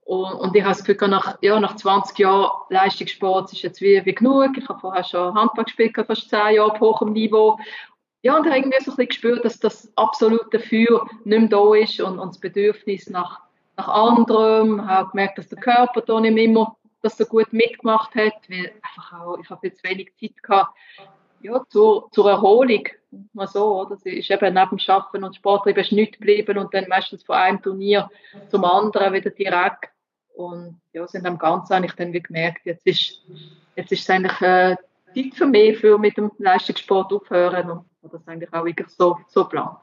[0.01, 4.05] Und, und ich habe das Gefühl, nach, ja, nach 20 Jahren Leistungssport ist jetzt wie,
[4.05, 4.51] wie genug.
[4.57, 7.57] Ich habe vorher schon Handball gespielt, fast 10 Jahre auf hohem Niveau.
[8.21, 11.73] Ja, und habe irgendwie so ein bisschen gespürt, dass das absolute Feuer nicht mehr da
[11.73, 13.41] ist und, und das Bedürfnis nach
[13.77, 18.33] nach anderem, habe gemerkt, dass der Körper da nicht immer das so gut mitgemacht hat,
[18.49, 20.73] weil einfach auch, ich habe jetzt wenig Zeit gehabt,
[21.41, 22.87] ja, zur, zur Erholung,
[23.33, 23.95] mal so, oder?
[23.95, 27.35] Es ist eben neben dem Arbeiten und Sport ist nichts geblieben und dann meistens von
[27.35, 28.09] einem Turnier
[28.47, 29.89] zum anderen wieder direkt
[30.35, 33.21] und ja, sind am Ganzen eigentlich dann wie gemerkt, jetzt ist,
[33.75, 34.77] jetzt ist es eigentlich äh,
[35.13, 39.43] Zeit für mich, für mit dem Leistungssport aufhören und das eigentlich auch wirklich so, so
[39.43, 39.77] geplant.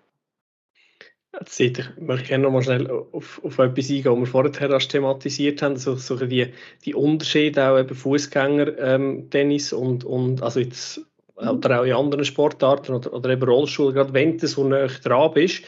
[1.58, 5.62] Ich möchte gerne noch mal schnell auf, auf etwas eingehen, was wir vorher erst thematisiert
[5.62, 6.52] haben, so, so die,
[6.84, 11.00] die Unterschiede auch eben Fußgänger-Tennis ähm, und, und also jetzt
[11.36, 15.32] oder auch in anderen Sportarten oder, oder eben Rollstuhl, gerade wenn du so nah dran
[15.32, 15.62] bist,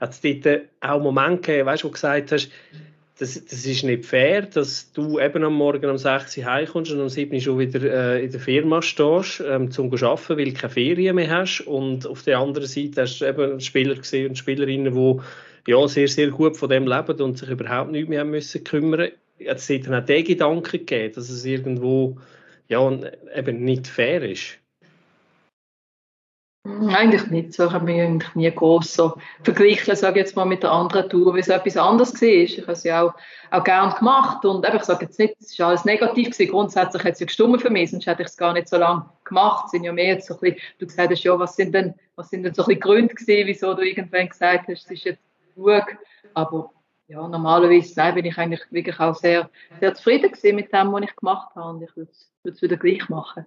[0.00, 2.50] hat es dort auch Momente gegeben, weißt, wo du gesagt hast,
[3.18, 7.00] das, das ist nicht fair, dass du eben am Morgen um 6 Uhr heimkommst und
[7.00, 10.52] um 7 Uhr schon wieder äh, in der Firma stehst, ähm, zu arbeiten, weil du
[10.52, 11.62] keine Ferien mehr hast.
[11.62, 16.08] Und auf der anderen Seite hast du eben Spieler gesehen und Spielerinnen, die ja, sehr,
[16.08, 19.10] sehr gut von dem leben und sich überhaupt nicht mehr haben müssen kümmern.
[19.38, 22.18] Jetzt hat dann auch der Gedanke gegeben, dass es irgendwo
[22.68, 22.88] ja,
[23.34, 24.58] eben nicht fair ist.
[26.68, 27.54] Eigentlich nicht.
[27.54, 31.08] So haben wir eigentlich nie groß so verglichen, sage ich jetzt mal, mit der anderen
[31.08, 32.28] Tour, wie es etwas anderes war.
[32.28, 33.14] Ich habe es ja auch,
[33.50, 36.50] auch gern gemacht und ich sage jetzt nicht, es war alles negativ gewesen.
[36.50, 39.06] Grundsätzlich hat es ja gestummen für mich, sonst hätte ich es gar nicht so lange
[39.24, 39.64] gemacht.
[39.66, 42.28] Es sind ja mehr so ein bisschen, du gesagt hast, ja, was sind denn, was
[42.28, 45.22] sind denn so ein bisschen Gründe gewesen, wieso du irgendwann gesagt hast, es ist jetzt
[45.54, 45.84] genug.
[46.34, 46.70] Aber
[47.08, 49.48] ja, normalerweise nein, bin ich eigentlich wirklich auch sehr,
[49.80, 52.10] sehr zufrieden gewesen mit dem, was ich gemacht habe und ich würde
[52.44, 53.46] es wieder gleich machen.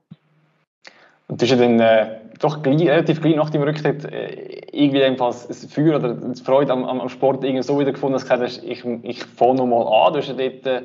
[1.32, 5.16] Und du hast ja dann äh, doch gleich, relativ gleich nach dem Rücktritt äh, irgendwie
[5.16, 8.44] das Feuer oder die Freude am, am Sport irgendwie so wieder gefunden, dass du gesagt
[8.44, 10.12] hast, ich, ich fange nochmal an.
[10.12, 10.82] Du hast ja dort, äh,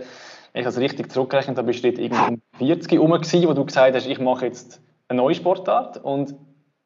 [0.55, 3.55] ich habe es richtig zurückgerechnet, da bist du dort irgendwie um 40 herum gewesen, wo
[3.55, 6.37] du gesagt hast, ich mache jetzt eine neue Sportart und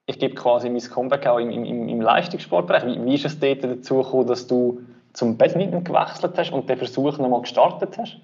[0.07, 2.87] ich gebe quasi mein Comeback auch im, im, im Leistungssportbereich.
[2.87, 4.81] Wie, wie ist es dort dazu gekommen, dass du
[5.13, 8.23] zum Badminton gewechselt hast und den Versuch nochmal gestartet hast?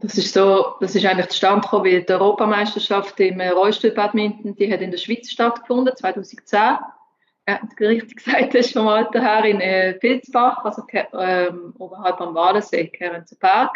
[0.00, 4.80] Das ist so, das ist eigentlich zustande gekommen, weil die Europameisterschaft im Rollstuhl-Badminton, die hat
[4.80, 6.78] in der Schweiz stattgefunden, 2010.
[7.46, 12.90] Ja, richtig gesagt hast, vom Alter her in äh, Pilzbach, also ähm, oberhalb am Walensee,
[13.38, 13.70] Berg.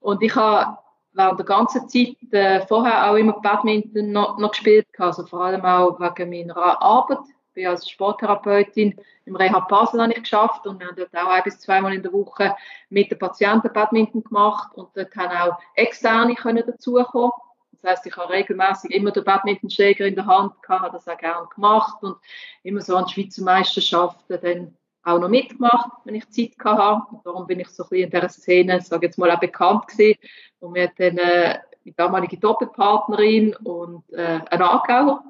[0.00, 0.76] Und ich habe
[1.12, 5.64] während der ganzen Zeit äh, vorher auch immer Badminton noch, noch gespielt, also vor allem
[5.64, 7.18] auch wegen meiner Arbeit.
[7.60, 11.42] Bin als Sporttherapeutin im Rehab Basel habe ich geschafft und wir haben dort auch ein
[11.42, 12.56] bis zweimal in der Woche
[12.88, 17.32] mit den Patienten Badminton gemacht und dort haben auch Externe können dazukommen.
[17.82, 21.18] Das heißt, ich habe regelmäßig immer den Badmintonschläger in der Hand gehabt, habe das auch
[21.18, 22.16] gerne gemacht und
[22.62, 27.02] immer so an Schweizer Meisterschaften dann auch noch mitgemacht, wenn ich Zeit hatte.
[27.10, 29.86] Und darum bin ich so ein bisschen in dieser Szene, sage jetzt mal, auch bekannt
[29.86, 30.18] gewesen.
[30.60, 35.24] Und wir hatten äh, die damalige Doppelpartnerin und äh, einen Aargauer,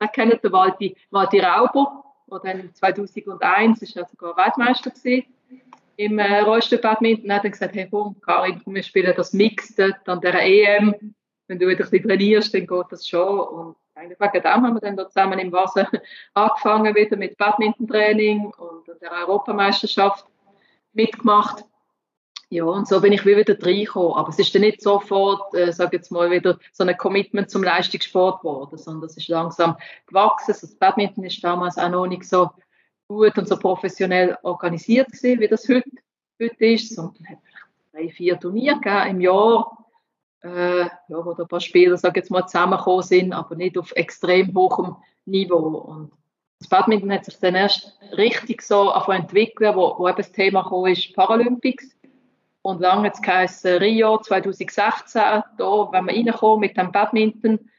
[0.00, 5.26] ich kenne den Walti, Walti Rauber, der dann 2001 ist er sogar Weltmeister gewesen,
[5.96, 7.32] im äh, Rollstuhl-Badminton.
[7.32, 11.14] hat gesagt, hey komm, Karin, wir spielen das Mix dort an der EM.
[11.48, 13.38] Wenn du wieder ein bisschen trainierst, dann geht das schon.
[13.38, 15.88] Und eigentlich wegen dem haben wir dann da zusammen im Wasser
[16.34, 20.26] angefangen wieder mit Badminton-Training und der Europameisterschaft
[20.92, 21.64] mitgemacht.
[22.48, 24.14] Ja, und so bin ich wieder reingekommen.
[24.14, 27.64] Aber es ist dann nicht sofort, äh, sage jetzt mal, wieder so ein Commitment zum
[27.64, 30.54] Leistungssport geworden, sondern es ist langsam gewachsen.
[30.60, 32.50] Das Badminton ist damals auch noch nicht so
[33.08, 35.90] gut und so professionell organisiert gewesen, wie das heute,
[36.40, 37.38] heute ist, sondern es hat
[37.92, 39.86] drei, vier Turniere gegeben im Jahr
[40.46, 44.54] äh, ja, wo ein paar Spieler sag jetzt mal, zusammengekommen sind, aber nicht auf extrem
[44.54, 45.78] hohem Niveau.
[45.78, 46.12] Und
[46.58, 50.92] das Badminton hat sich dann erst richtig so entwickelt, wo, wo eben das Thema gekommen
[50.92, 51.95] ist, Paralympics.
[52.66, 55.22] Und lange jetzt heisst Rio 2016,
[55.56, 57.70] da, wenn wir reinkommen mit dem Badminton,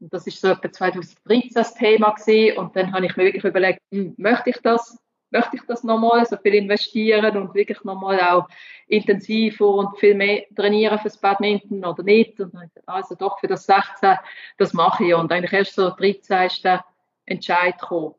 [0.00, 2.58] und das ist so etwa 2013 das Thema gewesen.
[2.58, 4.98] Und dann habe ich mir wirklich überlegt, hm, möchte ich das?
[5.30, 8.48] möchte ich das nochmal so viel investieren und wirklich nochmal auch
[8.86, 12.38] intensiver und viel mehr trainieren fürs Badminton oder nicht.
[12.40, 14.16] Und dann also doch für das 16,
[14.58, 15.14] das mache ich.
[15.14, 16.84] Und eigentlich erst so 13 ist der
[17.26, 18.14] Entscheid gekommen.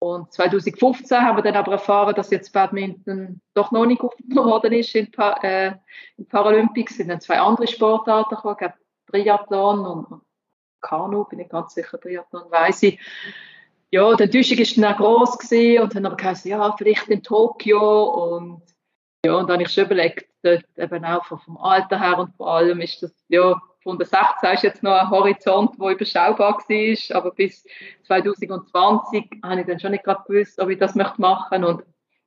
[0.00, 4.72] Und 2015 haben wir dann aber erfahren, dass jetzt Badminton doch noch nicht aufgenommen worden
[4.72, 5.74] ist in, pa äh,
[6.16, 6.92] in Paralympics.
[6.92, 8.72] Es sind dann zwei andere Sportarten gekommen,
[9.10, 10.22] Triathlon und,
[10.80, 12.98] Kanu, bin ich ganz sicher, Triathlon weiß ich
[13.90, 15.36] ja, die Enttäuschung war dann auch gross
[15.80, 18.62] und dann aber gesagt, ja, vielleicht in Tokio und
[19.24, 22.54] ja, und dann habe ich schon überlegt, dort eben auch vom Alter her und vor
[22.54, 27.16] allem ist das, ja, von der 16 ist jetzt noch ein Horizont, der überschaubar war,
[27.16, 27.64] aber bis
[28.06, 31.82] 2020 habe ich dann schon nicht gerade gewusst, ob ich das möchte machen und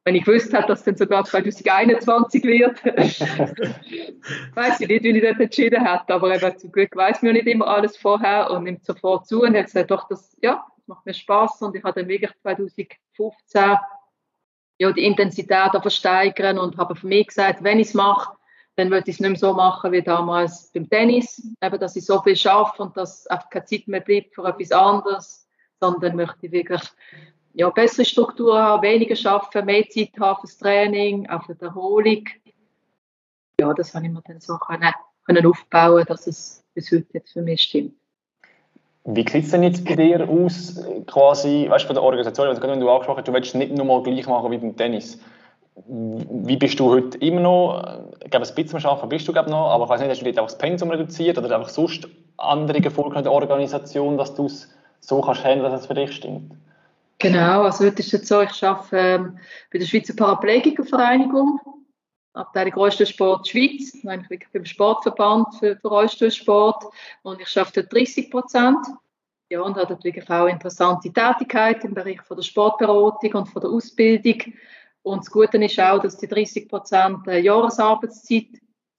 [0.06, 2.84] wenn ich gewusst hätte, dass es dann sogar 2021 wird,
[4.56, 7.48] weiß ich nicht, wie ich das entschieden hätte, aber eben zum Glück weiß mir nicht
[7.48, 11.14] immer alles vorher und nimmt sofort zu und hat gesagt, doch, das, ja, macht mir
[11.14, 13.78] Spaß und ich habe dann wirklich 2015
[14.80, 18.36] ja, die Intensität versteigern und habe für mich gesagt, wenn ich es mache,
[18.76, 22.06] dann würde ich es nicht mehr so machen wie damals beim Tennis, eben, dass ich
[22.06, 25.48] so viel schaffe und dass einfach keine Zeit mehr bleibt für etwas anderes,
[25.80, 26.82] sondern möchte ich wirklich
[27.54, 32.26] ja, bessere Struktur haben, weniger schaffen, mehr Zeit haben fürs Training, auch für die Erholung.
[33.60, 34.92] Ja, das habe ich mir dann so können,
[35.26, 37.96] können aufbauen, dass es bis heute jetzt für mich stimmt.
[39.06, 42.62] Wie sieht es denn jetzt bei dir aus, quasi, weißt du, von der Organisation, also
[42.62, 45.20] wenn du angesprochen hast, du willst nicht nur mal gleich machen wie beim Tennis.
[45.88, 49.72] Wie bist du heute immer noch, ich glaube, ein bisschen arbeiten bist du glaube noch,
[49.72, 52.82] aber ich weiß nicht, hast du dort auch das Pensum reduziert oder einfach sonst andere
[52.82, 54.70] Erfolge in der Organisation, dass du es
[55.02, 56.54] so kannst handeln, dass es für dich stimmt?
[57.20, 59.38] Genau, also heute ist es so, ich arbeite ähm,
[59.72, 61.60] bei der Schweizer Paraplegikervereinigung,
[62.34, 66.86] Abteilung Rollstuhlsport Schweiz, eigentlich beim Sportverband für, Rollstuhlsport
[67.22, 68.86] und ich arbeite dort 30 Prozent.
[69.50, 73.70] Ja, und habe dort auch interessante Tätigkeit im Bereich von der Sportberatung und von der
[73.70, 74.54] Ausbildung.
[75.04, 78.48] Und das Gute ist auch, dass die 30 Prozent Jahresarbeitszeit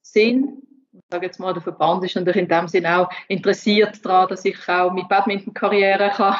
[0.01, 0.61] sind.
[0.93, 4.45] Ich sage jetzt mal, der Verband ist natürlich in dem Sinne auch interessiert daran, dass
[4.45, 6.35] ich auch meine Badminton-Karriere kann,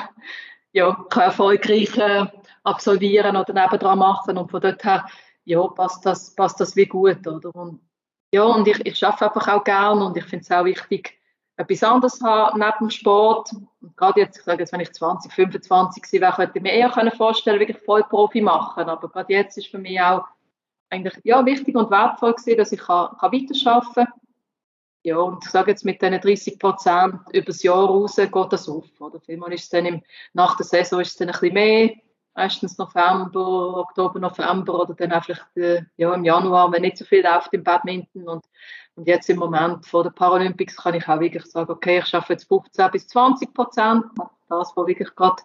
[0.72, 2.26] ja, kann erfolgreich äh,
[2.64, 4.38] absolvieren oder nebendran machen.
[4.38, 5.06] Und von dort her
[5.46, 7.56] ja, passt das, passt das wie gut, oder?
[7.56, 7.82] Und,
[8.34, 11.18] ja, und ich, ich arbeite einfach auch gern und ich finde es auch wichtig,
[11.58, 13.52] etwas anderes haben neben dem Sport.
[13.82, 17.12] Und gerade jetzt, ich sage jetzt, wenn ich 20, 25 wäre, könnte ich mir eher
[17.16, 18.90] vorstellen, wirklich Vollprofi machen.
[18.90, 20.26] Aber gerade jetzt ist für mich auch
[20.90, 24.08] eigentlich, ja, wichtig und wertvoll gewesen, dass ich kann, kann weiterarbeiten kann.
[25.04, 28.68] Ja, und ich sage jetzt, mit diesen 30 Prozent über das Jahr raus geht das
[28.68, 28.86] auf.
[29.00, 29.22] Oder?
[29.22, 30.02] Vielmal ist es dann im,
[30.34, 31.92] nach der Saison ist es dann ein bisschen mehr,
[32.36, 37.24] meistens November, Oktober, November oder dann einfach äh, ja, im Januar, wenn nicht so viel
[37.24, 38.28] läuft im Badminton.
[38.28, 38.46] Und,
[38.96, 42.34] und jetzt im Moment vor den Paralympics kann ich auch wirklich sagen, okay, ich schaffe
[42.34, 44.06] jetzt 15 bis 20 Prozent,
[44.50, 45.44] das, was wirklich gerade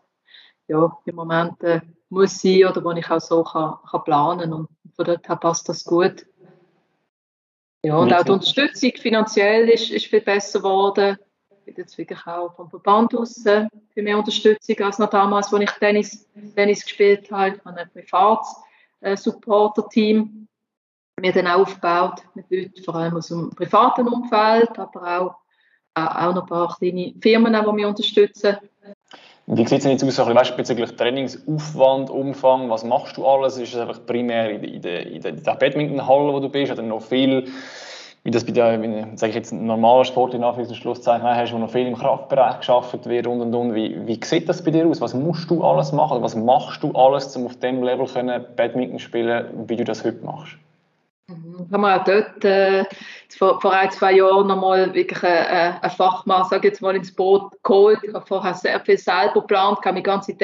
[0.68, 4.68] ja, im Moment äh, muss sein oder wo ich auch so kann, kann planen und
[4.94, 6.26] von dort her passt das gut.
[7.82, 11.16] Ja, und auch die Unterstützung finanziell ist, ist viel besser geworden.
[11.70, 13.44] Bin jetzt wirklich auch vom Verband aus
[13.94, 17.54] viel mehr Unterstützung als noch damals, als ich Tennis, Tennis gespielt habe.
[17.56, 18.56] Ich habe ein privates
[19.00, 20.48] äh, Supporter-Team
[21.20, 25.34] mir dann aufgebaut mit Leuten, vor allem aus dem privaten Umfeld, aber auch,
[25.94, 28.56] äh, auch noch ein paar kleine Firmen, die mich unterstützen.
[29.46, 33.58] Wie sieht es jetzt aus, weißt, bezüglich Trainingsaufwand, Umfang, was machst du alles?
[33.58, 36.82] Ist es einfach primär in der, in der, in der Badmintonhalle, wo du bist, oder
[36.82, 37.48] noch viel,
[38.22, 38.78] wie das bei der,
[39.14, 43.26] sage ich jetzt, normaler Sport in Anführungszeichen hast, wo noch viel im Kraftbereich geschaffen wird
[43.26, 43.74] und und und.
[43.74, 45.00] Wie, wie sieht das bei dir aus?
[45.00, 46.22] Was musst du alles machen?
[46.22, 50.22] Was machst du alles, um auf dem Level können Badminton spielen, wie du das heute
[50.24, 50.56] machst?
[51.72, 52.84] Haben wir auch dort äh,
[53.28, 57.52] vor, vor ein, zwei Jahren nochmal wirklich ein, ein Fachmann, sage jetzt mal, ins Boot
[57.62, 58.00] geholt.
[58.02, 60.34] Ich habe vorher sehr viel selber geplant, habe meine ganze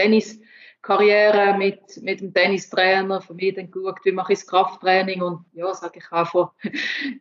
[0.86, 5.44] Tenniskarriere mit, mit dem Tennistrainer von mir dann geschaut, wie mache ich das Krafttraining und
[5.52, 6.48] ja, sage ich auch von,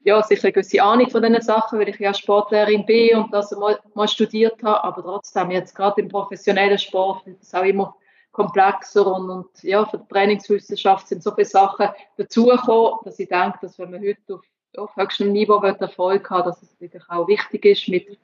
[0.04, 3.52] ja, sicher eine gewisse Ahnung von diesen Sachen, weil ich ja Sportlehrerin bin und das
[3.52, 7.96] mal, mal studiert habe, aber trotzdem jetzt gerade im professionellen Sport ist es auch immer
[8.32, 13.60] komplexer und, und ja, für die Trainingswissenschaft sind so viele Sachen dazugekommen, dass ich denke,
[13.62, 14.42] dass wenn man heute auf,
[14.78, 18.20] auf höchstem Niveau Erfolg hat, dass es wirklich auch wichtig ist, mit,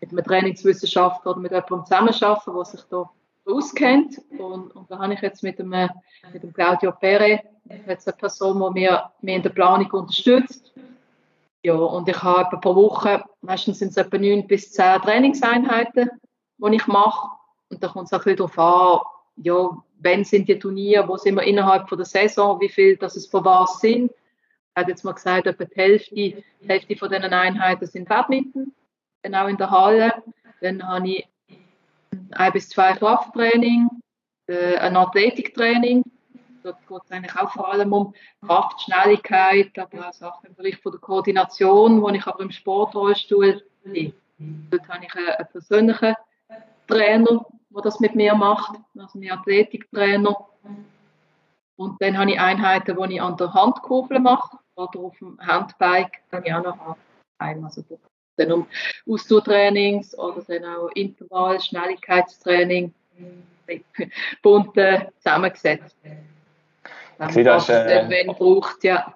[0.00, 3.10] mit einem Trainingswissenschaftler oder mit jemandem zusammenzuarbeiten, der sich da
[3.52, 4.20] auskennt.
[4.38, 7.40] Und, und da habe ich jetzt mit dem, mit dem Claudio Pere
[7.86, 10.72] jetzt eine Person, die mir, mir in der Planung unterstützt.
[11.62, 16.10] Ja, und ich habe etwa pro Woche, meistens sind es etwa neun bis zehn Trainingseinheiten,
[16.58, 17.36] die ich mache.
[17.68, 19.00] Und da kommt es auch ein bisschen darauf an,
[19.36, 19.68] ja,
[20.02, 23.26] wann sind die Turniere, wo sind wir innerhalb von der Saison, wie viel das es
[23.26, 24.10] von was sind.
[24.74, 28.72] Er hat jetzt mal gesagt, etwa die Hälfte, die Hälfte von diesen Einheiten sind Badminton,
[29.22, 30.22] genau in der Halle.
[30.60, 31.28] Dann habe ich
[32.32, 33.88] ein bis zwei Krafttraining,
[34.46, 36.04] äh, ein Athletiktraining.
[36.62, 40.76] Dort geht es eigentlich auch vor allem um Kraft, Schnelligkeit, aber auch Sachen im Bereich
[40.78, 44.12] von der Koordination, wo ich aber im Sportrollstuhl bin.
[44.70, 46.14] Dort habe ich einen, einen persönlichen
[46.86, 50.36] Trainer, der das mit mir macht, also mein Athletiktrainer.
[51.76, 56.22] Und dann habe ich Einheiten, die ich an der Handkurbel mache oder auf dem Handbike,
[56.30, 56.96] dann ich auch noch
[57.38, 57.64] ein.
[57.64, 57.82] Also
[58.36, 58.66] dann um
[59.08, 62.92] Ausdauertrainings oder dann auch Intervall, Schnelligkeitstraining,
[64.42, 64.70] bunt
[65.18, 65.96] zusammengesetzt.
[67.34, 69.12] Wenn das, äh, wenn braucht, ja.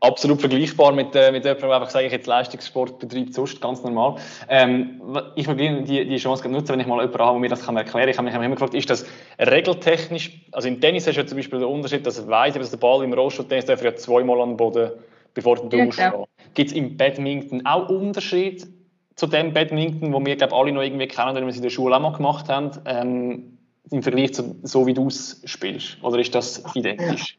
[0.00, 3.82] Absolut vergleichbar mit, äh, mit jemandem, der einfach sage ich jetzt Leistungssport betreibt, sonst ganz
[3.82, 4.16] normal.
[4.50, 5.00] Ähm,
[5.36, 7.78] ich will die, die Chance nutzen, wenn ich mal jemanden habe, der mir das kann
[7.78, 8.26] erklären kann.
[8.26, 9.06] Ich habe mich immer gefragt, ist das
[9.38, 12.70] regeltechnisch, also im Tennis hast du ja zum Beispiel den Unterschied, dass ich weiss, dass
[12.70, 14.90] der Ball im Rollstuhl-Tennis ja zweimal an den Boden,
[15.36, 16.14] bevor du ja, aufstehst.
[16.54, 18.66] Gibt es im Badminton auch Unterschied
[19.14, 21.70] zu dem Badminton, wo wir glaube alle noch irgendwie kennen, wenn wir es in der
[21.70, 23.58] Schule auch mal gemacht haben, ähm,
[23.90, 26.02] im Vergleich zu so, wie du es spielst?
[26.02, 27.38] Oder ist das identisch?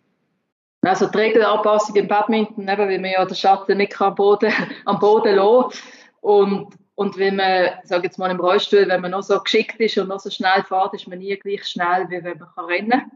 [0.82, 4.54] Also die Regelanpassung im Badminton, eben, weil man ja den Schatten nicht am Boden,
[4.86, 5.84] am Boden lässt.
[6.22, 9.98] Und, und wenn man, sage jetzt mal im Rollstuhl, wenn man noch so geschickt ist
[9.98, 12.90] und noch so schnell fährt, ist man nie gleich schnell, wie wenn man kann rennen
[12.92, 13.12] kann.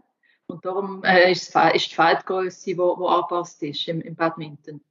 [0.51, 4.81] Und darum äh, ist, die Feldgröße, die angepasst ist im, im Badminton.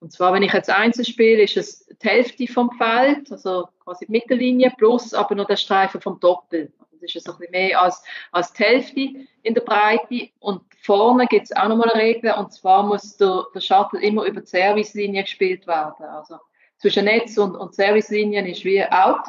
[0.00, 4.06] Und zwar, wenn ich jetzt Einzel spiele, ist es die Hälfte vom Feld, also quasi
[4.06, 6.72] die Mittellinie, plus aber noch der Streifen vom Doppel.
[7.02, 8.02] Das ist ein bisschen mehr als,
[8.32, 9.00] als die Hälfte
[9.42, 10.30] in der Breite.
[10.38, 14.24] Und vorne gibt es auch nochmal eine Regel, und zwar muss der, der Shuttle immer
[14.24, 16.04] über die Servicelinie gespielt werden.
[16.04, 16.36] Also
[16.78, 19.20] zwischen Netz und, und Servicelinien ist wie out,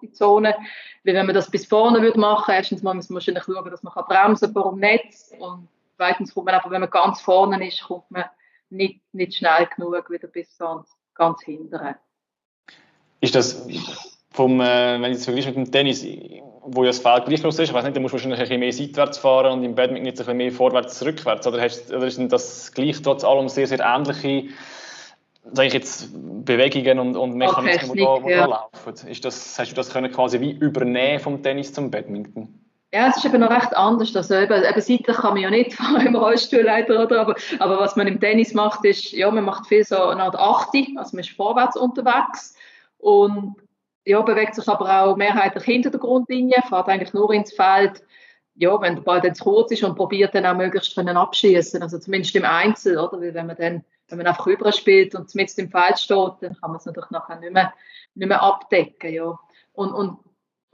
[0.00, 0.54] die Zone.
[1.04, 3.82] Weil wenn man das bis vorne würde machen, erstens mal muss man wahrscheinlich schauen, dass
[3.82, 7.66] man kann bremsen vor dem Netz und zweitens kommt man einfach, wenn man ganz vorne
[7.66, 8.24] ist, kommt man
[8.70, 11.94] nicht, nicht schnell genug wieder bis ganz, ganz hinten.
[13.20, 13.66] Ist das
[14.30, 16.04] vom, äh, wenn ich es vergleiche mit dem Tennis,
[16.62, 18.44] wo ja das Feld gleich groß ist, ich weiß nicht, da musst du wahrscheinlich ein
[18.44, 21.92] bisschen mehr seitwärts fahren und im Badminton jetzt ein bisschen mehr vorwärts, rückwärts, oder, hast,
[21.92, 24.48] oder ist das gleich trotz allem sehr, sehr ähnliche
[25.52, 26.10] sage ich jetzt,
[26.44, 28.46] Bewegungen und, und Mechanismen, die da, wo ja.
[28.46, 29.08] laufen?
[29.08, 32.60] Ist das, hast du das können quasi wie übernehmen vom Tennis zum Badminton?
[32.92, 34.14] Ja, es ist eben noch recht anders.
[34.14, 37.20] Also eben, eben seitlich kann man ja nicht fahren im Rollstuhlleiter, oder?
[37.22, 40.36] Aber, aber was man im Tennis macht, ist, ja, man macht viel so eine Art
[40.36, 42.54] Achte, also man ist vorwärts unterwegs
[42.98, 43.56] und
[44.04, 48.02] ja, bewegt sich aber auch mehrheitlich hinter der Grundlinie, fährt eigentlich nur ins Feld,
[48.54, 51.82] ja, wenn der Ball dann zu kurz ist und probiert dann auch möglichst können abschießen,
[51.82, 53.20] also zumindest im Einzel, oder?
[53.20, 56.70] Weil wenn man dann, wenn man einfach überspielt und mit im Feld steht, dann kann
[56.70, 57.72] man es natürlich nachher nicht mehr,
[58.14, 59.38] nicht mehr abdecken, ja.
[59.72, 60.18] Und, und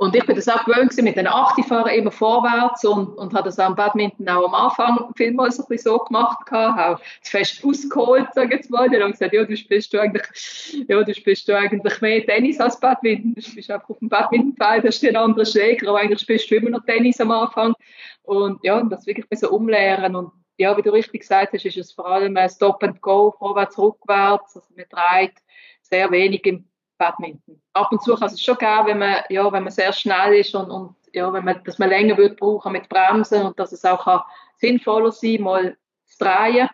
[0.01, 3.59] und ich bin das auch gewöhnt mit den Achtifahren immer vorwärts und, und habe das
[3.59, 8.47] am Badminton auch am Anfang vielmals ein bisschen so gemacht, gehabt, auch fest ausgeholt, sage
[8.47, 8.89] ich jetzt mal.
[8.89, 12.59] Die haben gesagt, ja, du spielst du eigentlich, ja, du spielst du eigentlich mehr Tennis
[12.61, 13.35] als Badminton.
[13.35, 16.71] Du spielst einfach auf dem Badmintonfeld, hast den anderen Schläger, aber eigentlich spielst du immer
[16.71, 17.75] noch Tennis am Anfang.
[18.23, 21.79] Und ja, das wirklich ein bisschen umlehren und ja, wie du richtig gesagt hast, ist
[21.79, 24.57] es vor allem ein Stop and Go, vorwärts, rückwärts.
[24.57, 25.33] Also man dreht
[25.81, 26.69] sehr wenig im
[26.99, 27.63] Badminton.
[27.73, 30.55] Ab und zu kann es schon geben, wenn man, ja, wenn man sehr schnell ist
[30.55, 33.87] und, und ja, wenn man, dass man länger wird brauchen mit Bremsen und dass es
[33.87, 34.23] auch kann
[34.59, 36.69] sinnvoller sein mal zu drehen.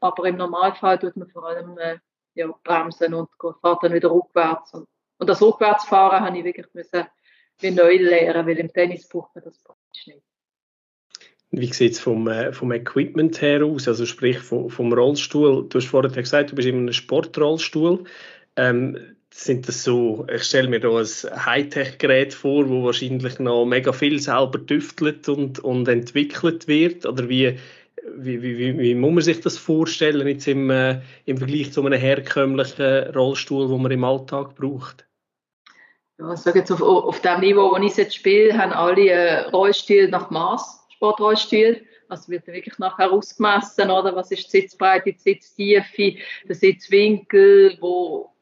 [0.00, 1.98] Aber im Normalfall tut man vor allem äh,
[2.34, 4.74] ja, bremsen und fährt dann wieder rückwärts.
[4.74, 7.06] Und, und das Rückwärtsfahren habe ich wirklich müssen
[7.60, 10.31] wie neu lernen, weil im Tennis braucht man das praktisch nicht.
[11.54, 15.66] Wie sieht es vom, äh, vom Equipment her aus, also sprich vom, vom Rollstuhl?
[15.68, 18.04] Du hast vorhin gesagt, du bist in einem Sportrollstuhl.
[18.56, 18.98] Ähm,
[19.32, 21.06] sind das so, ich stelle mir da ein
[21.46, 27.04] Hightech-Gerät vor, wo wahrscheinlich noch mega viel selber tüftelt und, und entwickelt wird?
[27.04, 27.58] Oder wie,
[28.16, 31.98] wie, wie, wie, muss man sich das vorstellen jetzt im, äh, im Vergleich zu einem
[31.98, 35.06] herkömmlichen Rollstuhl, den man im Alltag braucht?
[36.18, 39.40] Ja, ich sage jetzt auf, auf dem Niveau, wo ich jetzt spiele, haben alle äh,
[39.48, 41.80] Rollstühle nach Maß, Sportrollstühle.
[42.08, 44.14] Also wird wirklich nachher ausgemessen, oder?
[44.14, 48.32] Was ist die Sitzbreite, die Sitztiefe, der Sitzwinkel, wo,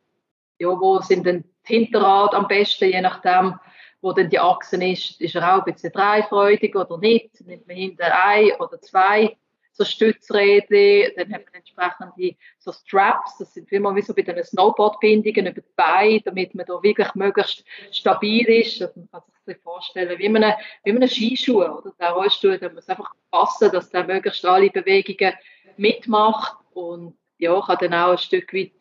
[0.59, 3.59] ja, wo sind denn die Hinterrad am besten, je nachdem,
[4.03, 7.77] wo denn die Achsen ist, ist er auch ein bisschen dreifreudig oder nicht, nimmt man
[7.77, 9.37] hinten ein oder zwei
[9.80, 14.20] so Stützräder, dann hat man entsprechend die so Straps, das sind immer wie so bei
[14.20, 18.82] den Snowboardbindungen über die Beine, damit man da wirklich möglichst stabil ist.
[18.82, 20.52] Also man kann sich das vorstellen, wie man,
[20.84, 25.32] wie man Skischuh oder der Rollstuhl, da muss einfach passen, dass der möglichst alle Bewegungen
[25.78, 28.72] mitmacht und ja, kann dann auch ein Stück weit,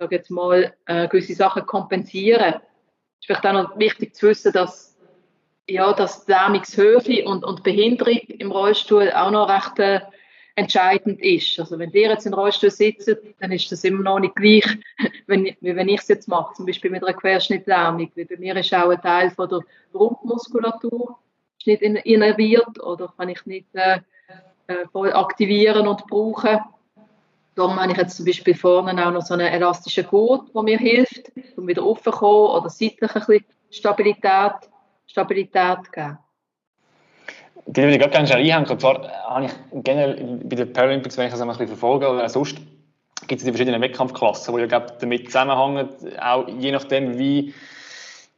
[0.00, 2.54] sag jetzt mal, äh, gewisse Sachen kompensieren.
[2.54, 4.98] Es ist vielleicht auch noch wichtig zu wissen, dass
[5.70, 10.00] ja, dass Lähmungshöhe und, und Behinderung im Rollstuhl auch noch recht äh,
[10.58, 11.58] entscheidend ist.
[11.60, 14.66] Also wenn ihr jetzt in Rollstuhl sitzt, dann ist das immer noch nicht gleich,
[15.26, 18.10] wenn, wie wenn ich es jetzt mache, zum Beispiel mit einer Querschnittlähmung.
[18.14, 19.60] Weil bei mir ist auch ein Teil von der
[19.94, 21.18] Rumpfmuskulatur
[21.64, 24.00] nicht innerviert oder kann ich nicht äh,
[24.66, 26.58] äh, voll aktivieren und brauchen.
[27.54, 30.78] Darum habe ich jetzt zum Beispiel vorne auch noch so einen elastischen Gurt, der mir
[30.78, 34.52] hilft, um wieder raufzukommen oder seitlich ein bisschen Stabilität,
[35.06, 36.18] Stabilität geben.
[37.66, 38.70] Die würde ich gerade gerne einhängen.
[38.70, 39.52] Und zwar habe ich
[39.84, 42.56] generell bei den Paralympics, wenn ich das ein bisschen verfolge, oder sonst
[43.26, 45.88] gibt es die verschiedenen Wettkampfklassen, die ja glaube, damit zusammenhängen,
[46.20, 47.52] auch je nachdem, wie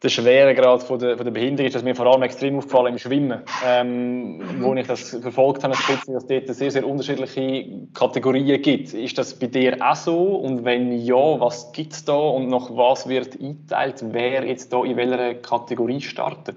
[0.03, 2.99] der Schweregrad von der, von der Behinderung ist, das mir vor allem extrem aufgefallen im
[2.99, 4.63] Schwimmen, ähm, mhm.
[4.63, 8.95] wo ich das verfolgt habe, dass es dort sehr, sehr unterschiedliche Kategorien gibt.
[8.95, 10.37] Ist das bei dir auch so?
[10.37, 14.85] Und wenn ja, was gibt es da und nach was wird eingeteilt, wer jetzt da
[14.85, 16.57] in welcher Kategorie startet?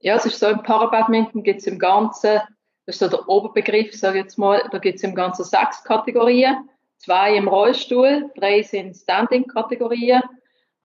[0.00, 2.40] Ja, es ist so, im Parabadminton gibt es im Ganzen,
[2.86, 5.84] das ist so der Oberbegriff, sage ich jetzt mal, da gibt es im Ganzen sechs
[5.84, 10.22] Kategorien, zwei im Rollstuhl, drei sind Standing-Kategorien,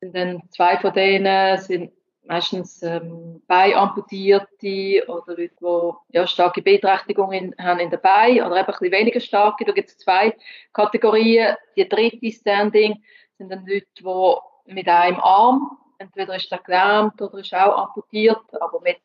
[0.01, 1.93] und dann zwei von denen sind
[2.27, 8.73] meistens ähm, Beiamputierte oder Leute, die ja, starke Beeinträchtigungen haben in den Beinen oder eben
[8.73, 9.65] ein weniger starke.
[9.65, 10.35] Da gibt es zwei
[10.73, 11.57] Kategorien.
[11.77, 13.03] Die dritte Standing
[13.39, 18.43] sind dann Leute, die mit einem Arm entweder ist er gelähmt oder ist auch amputiert,
[18.61, 19.01] aber mit,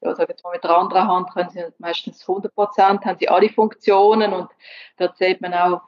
[0.00, 3.28] ja, sag jetzt mal, mit der anderen Hand können sie meistens 100 Prozent, haben sie
[3.28, 4.50] alle Funktionen und
[4.96, 5.82] da sieht man auch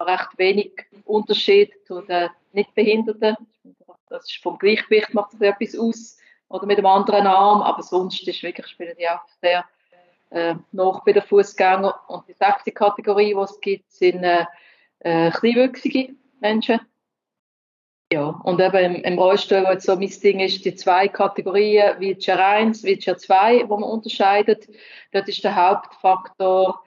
[0.00, 0.72] recht wenig
[1.04, 3.36] Unterschied zu den Nichtbehinderten.
[4.08, 8.26] Das ist vom Gleichgewicht macht sich etwas aus oder mit dem anderen Arm, aber sonst
[8.26, 9.64] ist wirklich, spielen die auch sehr
[10.30, 11.92] äh, noch bei den Fußgängern.
[12.08, 14.46] Und die sechste Kategorie, die es gibt, sind äh,
[15.00, 16.80] äh, kleinwüchsige Menschen,
[18.12, 22.00] ja, und eben im, im Rollstuhl, wo jetzt so mein Ding ist, die zwei Kategorien,
[22.00, 24.68] Wheelchair 1, Wheelchair 2, wo man unterscheidet,
[25.12, 26.82] dort ist der Hauptfaktor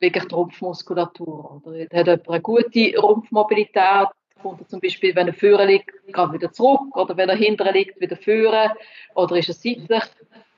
[0.00, 1.62] wirklich die Rumpfmuskulatur.
[1.64, 1.84] Oder?
[1.84, 4.08] hat jemand eine gute Rumpfmobilität,
[4.42, 7.68] kommt er zum Beispiel, wenn er vorne liegt, gerade wieder zurück, oder wenn er hinten
[7.72, 8.72] liegt, wieder vorne,
[9.14, 10.02] oder ist er seitlich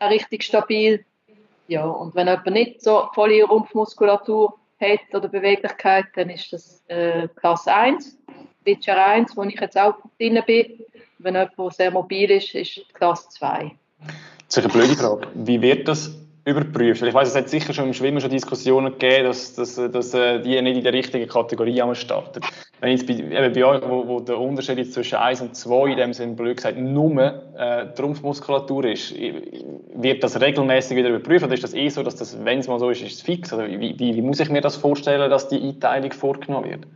[0.00, 1.05] richtig stabil.
[1.66, 7.29] Ja, und wenn jemand nicht so volle Rumpfmuskulatur hat oder Beweglichkeit, dann ist das äh,
[7.37, 8.18] Klasse 1.
[8.64, 10.66] Witcher 1, wo ich jetzt auch drin bin.
[11.18, 13.72] Wenn jemand sehr mobil ist, ist Klasse 2.
[14.48, 15.29] Das ist eine blöde Frage.
[15.35, 17.03] Wie wird das überprüft?
[17.03, 20.40] Ich weiß, es hat sicher schon im Schwimmen schon Diskussionen gegeben, dass, dass, dass äh,
[20.40, 22.40] die nicht in der richtigen Kategorie starten.
[22.81, 25.96] Wenn jetzt bei, eben bei euch, wo, wo der Unterschied zwischen 1 und 2 in
[25.96, 27.23] dem Sinne blöd gesagt nur
[27.56, 29.15] äh, die Rumpfmuskulatur ist,
[29.94, 32.79] wird das regelmäßig wieder überprüft oder ist das eh so, dass das, wenn es mal
[32.79, 33.52] so ist, ist es fix?
[33.52, 36.87] Oder wie, wie, wie muss ich mir das vorstellen, dass die Einteilung vorgenommen wird?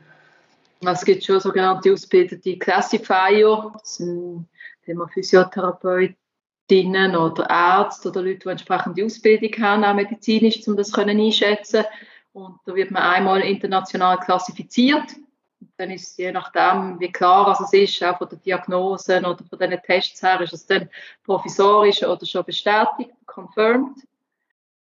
[0.80, 4.46] Es gibt schon sogenannte ausgebildete Classifier, das sind
[4.84, 11.20] Thema Physiotherapeutinnen oder Ärzte oder Leute, die entsprechende Ausbildung haben, auch medizinisch, um das können
[11.20, 11.84] einschätzen
[12.32, 15.14] Und da wird man einmal international klassifiziert.
[15.60, 19.58] Und dann ist je nachdem, wie klar es ist, auch von den Diagnosen oder von
[19.58, 20.88] den Tests her, ist es dann
[21.24, 23.98] provisorisch oder schon bestätigt, confirmed.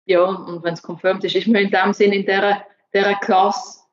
[0.05, 3.86] ja, und wenn es confirmed ist, ist man in dem Sinn in dieser, dieser Klasse.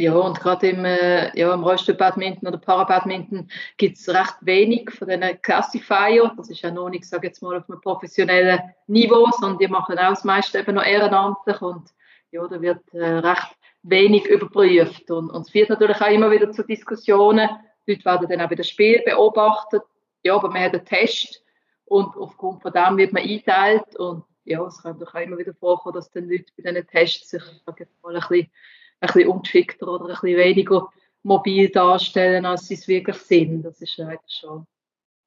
[0.00, 5.08] Ja, und gerade im, äh, ja, im Rollstuhl-Badminton oder Parabadminton gibt es recht wenig von
[5.08, 6.32] diesen Classifier.
[6.36, 9.98] Das ist ja noch nicht, sage jetzt mal, auf einem professionellen Niveau, sondern die machen
[9.98, 11.90] auch das meiste eben noch ehrenamtlich und
[12.30, 15.10] ja, da wird äh, recht wenig überprüft.
[15.10, 17.48] Und, und es führt natürlich auch immer wieder zu Diskussionen.
[17.84, 19.82] Die Leute werden dann auch dem Spiel beobachtet.
[20.22, 21.42] Ja, aber man hat einen Test
[21.86, 25.54] und aufgrund von dem wird man eingeteilt und ja, es kann doch auch immer wieder
[25.54, 28.50] vorkommen, dass dann Leute bei diesen Tests sich sage ich mal, ein bisschen,
[29.00, 30.88] ein bisschen ungeschickter oder ein bisschen weniger
[31.22, 33.62] mobil darstellen, als sie es wirklich sind.
[33.62, 34.66] Das ist leider schon,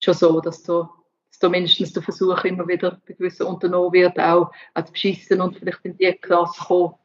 [0.02, 0.90] schon so, dass da,
[1.30, 5.58] dass da mindestens der Versuch immer wieder bei gewissen unternommen wird, auch zu beschissen und
[5.58, 6.96] vielleicht in die Klasse kommen,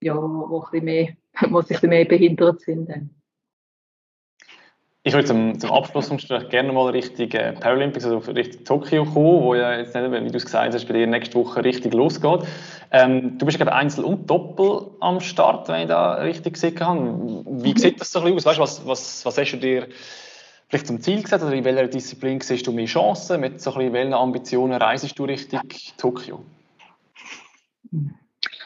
[0.00, 1.16] ja, wo, wo, ein bisschen mehr,
[1.50, 2.88] wo sich ein bisschen mehr behindert sind.
[2.88, 3.19] Dann.
[5.02, 6.10] Ich würde zum, zum Abschluss
[6.50, 10.36] gerne mal Richtung äh, Paralympics, also Richtung Tokio kommen, wo ja jetzt nicht, wie du
[10.36, 12.40] es gesagt hast, bei dir nächste Woche richtig losgeht.
[12.90, 16.78] Ähm, du bist ja gerade Einzel und Doppel am Start, wenn ich da richtig gesehen
[16.80, 17.44] habe.
[17.46, 18.58] Wie sieht das so ein bisschen aus?
[18.58, 19.88] Weißt, was, was, was hast du dir
[20.68, 23.40] vielleicht zum Ziel gesetzt oder in welcher Disziplin siehst du mehr Chancen?
[23.40, 25.62] Mit so ein welchen Ambitionen reisest du Richtung
[25.96, 26.44] Tokio?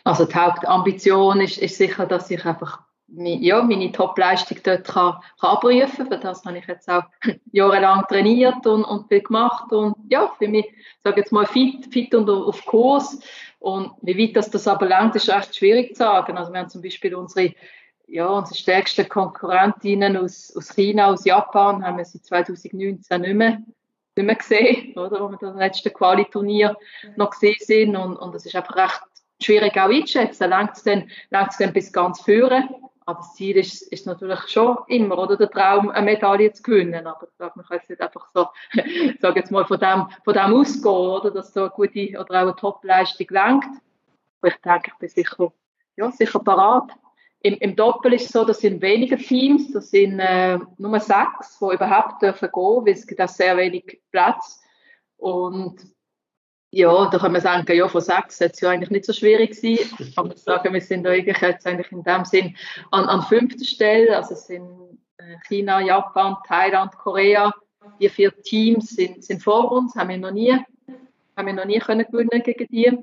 [0.03, 5.51] Also die Hauptambition ist, ist sicher, dass ich einfach ja, meine Top-Leistung dort kann, kann
[5.51, 6.07] abrufen.
[6.07, 7.05] Für das habe ich jetzt auch
[7.53, 10.67] jahrelang trainiert und, und viel gemacht und ja, für mich,
[11.03, 13.21] sage jetzt mal, fit, fit und auf Kurs.
[13.59, 16.37] Und wie weit das, das aber langt, ist recht schwierig zu sagen.
[16.37, 17.55] Also wir haben zum Beispiel unsere,
[18.07, 23.63] ja, unsere stärksten Konkurrentinnen aus, aus China, aus Japan, haben wir seit 2019 nicht mehr,
[24.17, 26.77] nicht mehr gesehen, oder, wo wir das letzte Quali-Turnier
[27.17, 29.01] noch gesehen sind und, und das ist einfach recht
[29.43, 30.51] schwierig auch einzuschätzen.
[30.51, 32.69] Langt es dann, dann bis ganz führen?
[33.07, 37.07] Aber das Ziel ist, ist natürlich schon immer, oder der Traum, eine Medaille zu gewinnen.
[37.07, 38.47] Aber ich glaube, man kann jetzt nicht einfach so,
[39.21, 42.43] sage jetzt mal, von dem, von dem ausgehen, oder, dass so eine gute oder auch
[42.43, 43.69] eine Top-Leistung lenkt.
[44.41, 45.53] Aber ich denke, ich bin sicher,
[45.97, 46.93] ja, sicher parat.
[47.41, 51.59] Im, Im Doppel ist es so, das sind weniger Teams, das sind äh, nur sechs,
[51.61, 54.63] die überhaupt dürfen gehen, weil es gibt auch sehr wenig Platz.
[55.19, 55.94] Und
[56.75, 59.57] ja, da kann man sagen, ja, von sechs hätte es ja eigentlich nicht so schwierig.
[60.17, 62.57] Aber ich sagen, wir sind eigentlich jetzt eigentlich in dem Sinn
[62.91, 64.17] an, an fünfter Stelle.
[64.17, 64.69] Also es sind
[65.19, 67.53] äh, China, Japan, Thailand, Korea.
[68.01, 70.53] Die vier Teams sind, sind vor uns, haben wir noch nie,
[71.37, 72.99] haben wir noch nie können gewinnen gegen die.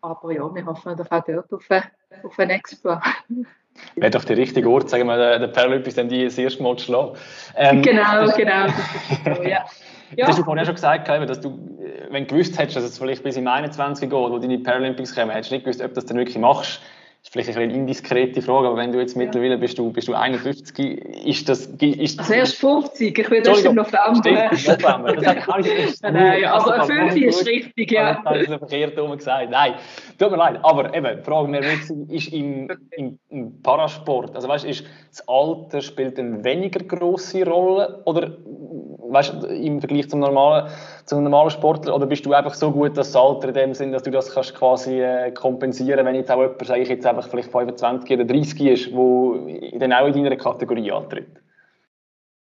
[0.00, 1.68] Aber ja, wir hoffen doch auch dort auf,
[2.22, 3.00] auf einen Exploit.
[3.96, 6.86] Wäre doch der richtige Ort, sagen wir, der, Paralympics, dann die das erste Mal zu
[6.86, 7.16] schlagen.
[7.56, 8.68] Ähm, genau, genau.
[9.24, 9.66] So, ja.
[10.10, 10.26] Ja.
[10.26, 11.48] Das hast du vorhin schon gesagt, dass du,
[11.80, 15.14] äh, wenn du gewusst hättest, dass es vielleicht bis im 21 geht, wo deine Paralympics
[15.14, 16.80] kommen, hättest du nicht gewusst, ob du das dann wirklich machst
[17.26, 20.78] ist vielleicht eine indiskrete Frage, aber wenn du jetzt mittlerweile bist, du, bist du 51,
[21.26, 21.66] ist das...
[21.66, 24.56] Ist also erst 50, ich will erst im November.
[24.56, 25.16] Stimmt, November.
[25.16, 28.22] Das ist Nein, aber 5 ist richtig, ja.
[28.24, 29.50] Das ist verkehrt rum gesagt.
[29.50, 29.74] Nein,
[30.18, 30.60] tut mir leid.
[30.62, 31.62] Aber eben, die Frage mehr
[32.08, 38.02] ist im, im, im Parasport, also weißt, ist das Alter spielt eine weniger grosse Rolle
[38.04, 38.36] oder
[39.08, 40.70] weißt, im Vergleich zum normalen,
[41.06, 41.94] zum normalen Sportler?
[41.94, 44.32] Oder bist du einfach so gut, dass das Alter in dem Sinn, dass du das
[44.32, 48.24] kannst quasi äh, kompensieren wenn jetzt auch jemand, sage ich jetzt einfach vielleicht 25 oder
[48.24, 51.28] 30 ist, der dann auch in deiner Kategorie antritt?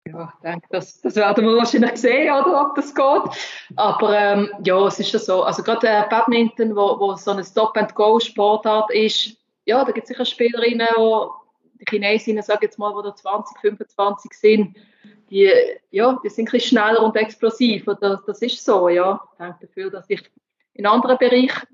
[0.07, 3.75] Ja, ich denke, das, das werden wir wahrscheinlich sehen, oder, ob das geht.
[3.75, 5.43] Aber ähm, ja, es ist ja so.
[5.43, 10.25] Also gerade äh, Badminton, wo, wo so eine Stop-and-Go-Sportart ist, ja, da gibt es sicher
[10.25, 11.39] Spielerinnen, die
[11.79, 14.77] die Chinesinnen, sage jetzt mal, die 20, 25 sind,
[15.29, 15.51] die,
[15.91, 17.95] ja, die sind ein bisschen schneller und explosiver.
[17.95, 19.19] Das, das ist so, ja.
[19.33, 20.21] Ich denke dafür, dass ich
[20.73, 21.67] in anderen Bereichen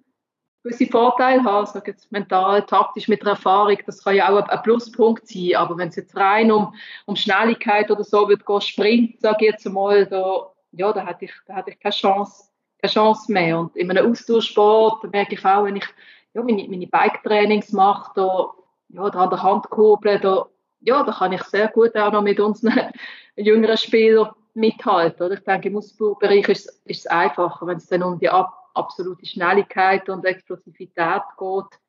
[0.63, 4.61] gewisse Vorteile habe, sage jetzt mental, taktisch, mit der Erfahrung, das kann ja auch ein,
[4.63, 6.73] Pluspunkt sein, aber wenn es jetzt rein um,
[7.05, 11.25] um Schnelligkeit oder so wird gehen, Sprint, sage ich jetzt mal, da, ja, da hätte
[11.25, 12.45] ich, da hätte ich keine Chance,
[12.87, 13.59] Chance mehr.
[13.59, 15.85] Und in einem Ausdauersport merke ich auch, wenn ich
[16.33, 18.51] ja, meine, meine Bike-Trainings mache, da,
[18.89, 20.47] ja, da an der Hand kurbeln, da,
[20.85, 22.91] ja, da kann ich sehr gut auch noch mit unseren
[23.35, 25.25] jüngeren Spielern mithalten.
[25.25, 25.35] Oder?
[25.35, 29.25] Ich denke, im Ausbaubereich ist, ist es einfacher, wenn es dann um die ab, absolute
[29.25, 31.79] Schnelligkeit und Explosivität geht.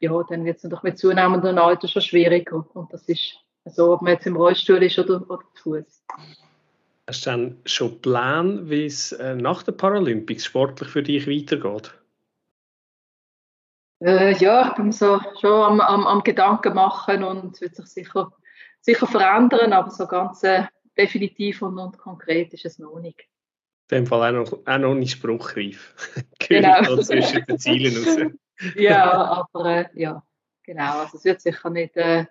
[0.00, 2.64] Ja, dann wird es natürlich mit zunehmendem Alter schon schwieriger.
[2.74, 3.34] Und das ist
[3.64, 6.04] so, ob man jetzt im Rollstuhl ist oder, oder zu Fuß.
[7.08, 11.97] Hast du dann schon Plan, wie es äh, nach den Paralympics sportlich für dich weitergeht?
[14.00, 17.86] Äh, ja, ich bin so schon am, am, am Gedanken machen und es wird sich
[17.86, 18.32] sicher,
[18.80, 20.64] sicher verändern, aber so ganz äh,
[20.96, 23.28] definitiv und, und konkret ist es noch nicht.
[23.90, 25.94] In dem Fall auch noch, auch noch nicht spruchreif.
[26.38, 26.96] genau.
[26.98, 28.32] zwischen den Zielen raus.
[28.76, 30.22] ja, aber äh, ja,
[30.62, 31.00] genau.
[31.00, 32.26] Also es wird sicher nicht äh,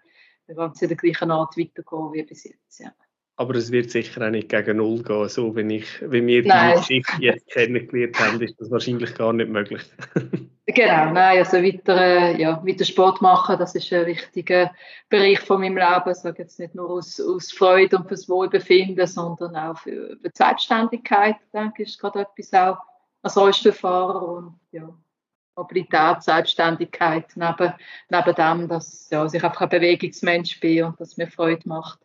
[0.56, 2.80] ganz in der gleichen Art weitergehen wie bis jetzt.
[2.80, 2.94] Ja.
[3.40, 5.30] Aber es wird sicher auch nicht gegen Null gehen.
[5.30, 9.50] So, wenn, ich, wenn wir die Geschichte jetzt kennengelernt haben, ist das wahrscheinlich gar nicht
[9.50, 9.84] möglich.
[10.70, 14.70] Genau, nein, also weiter, ja, weiter Sport machen, das ist ein wichtiger
[15.08, 16.12] Bereich von meinem Leben.
[16.12, 20.30] Ich sage jetzt nicht nur aus, aus Freude und fürs Wohlbefinden, sondern auch für, für
[20.30, 22.78] die Selbstständigkeit, denke ich, ist gerade etwas auch
[23.22, 24.90] als Rollstuhlfahrer und ja,
[25.56, 27.74] Mobilität, Selbstständigkeit, neben,
[28.10, 32.00] neben dem, dass ja, ich einfach ein Bewegungsmensch bin und das mir Freude macht,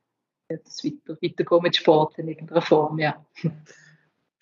[0.59, 3.25] das weiter, weitergehen mit Sport in irgendeiner Form, ja.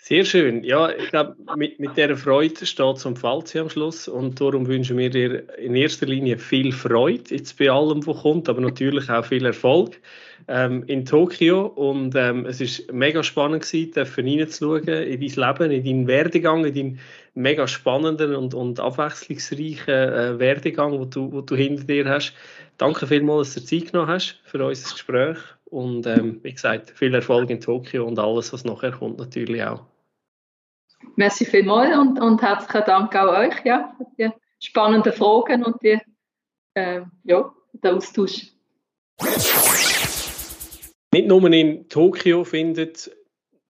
[0.02, 0.64] Sehr schön.
[0.64, 4.96] Ja, ich glaube, mit, mit dieser Freude steht zum Fallzi am Schluss und darum wünschen
[4.96, 9.24] wir dir in erster Linie viel Freude jetzt bei allem, was kommt, aber natürlich auch
[9.26, 10.00] viel Erfolg
[10.48, 15.84] ähm, in Tokio und ähm, es ist mega spannend gewesen, reinzuschauen in dein Leben, in
[15.84, 17.00] deinen Werdegang, in deinen
[17.40, 22.34] mega spannenden und, und abwechslungsreichen äh, Werdegang, wo du, wo du hinter dir hast.
[22.78, 27.14] Danke vielmals, dass du Zeit genommen hast für unser Gespräch und ähm, wie gesagt, viel
[27.14, 29.82] Erfolg in Tokio und alles, was nachher kommt, natürlich auch.
[31.16, 35.98] Merci vielmals und, und herzlichen Dank auch euch ja, für die spannenden Fragen und die,
[36.74, 38.48] äh, ja, den Austausch.
[41.12, 43.10] Nicht nur in Tokio findet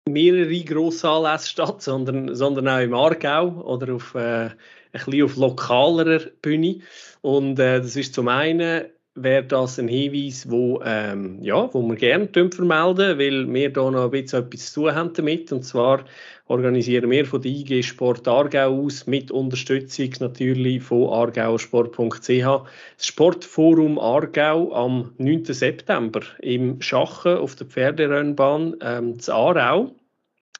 [0.08, 4.54] mehrere grosse Anlässe statt, sondern, sondern auch im Aargau oder auf, äh, ein
[4.92, 6.80] bisschen auf lokalerer Bühne.
[7.22, 8.86] Und äh, das ist zum einen
[9.16, 14.04] wäre das ein Hinweis, wo, ähm, ja, wo wir gerne vermelden, weil wir da noch
[14.04, 15.52] ein bisschen etwas zu tun haben damit.
[15.52, 16.04] Und zwar
[16.46, 23.98] organisieren wir von der IG Sport Aargau aus mit Unterstützung natürlich von aargauersport.ch das Sportforum
[23.98, 25.44] Aargau am 9.
[25.46, 29.90] September im Schachen auf der Pferderennbahn ähm, zu Aarau.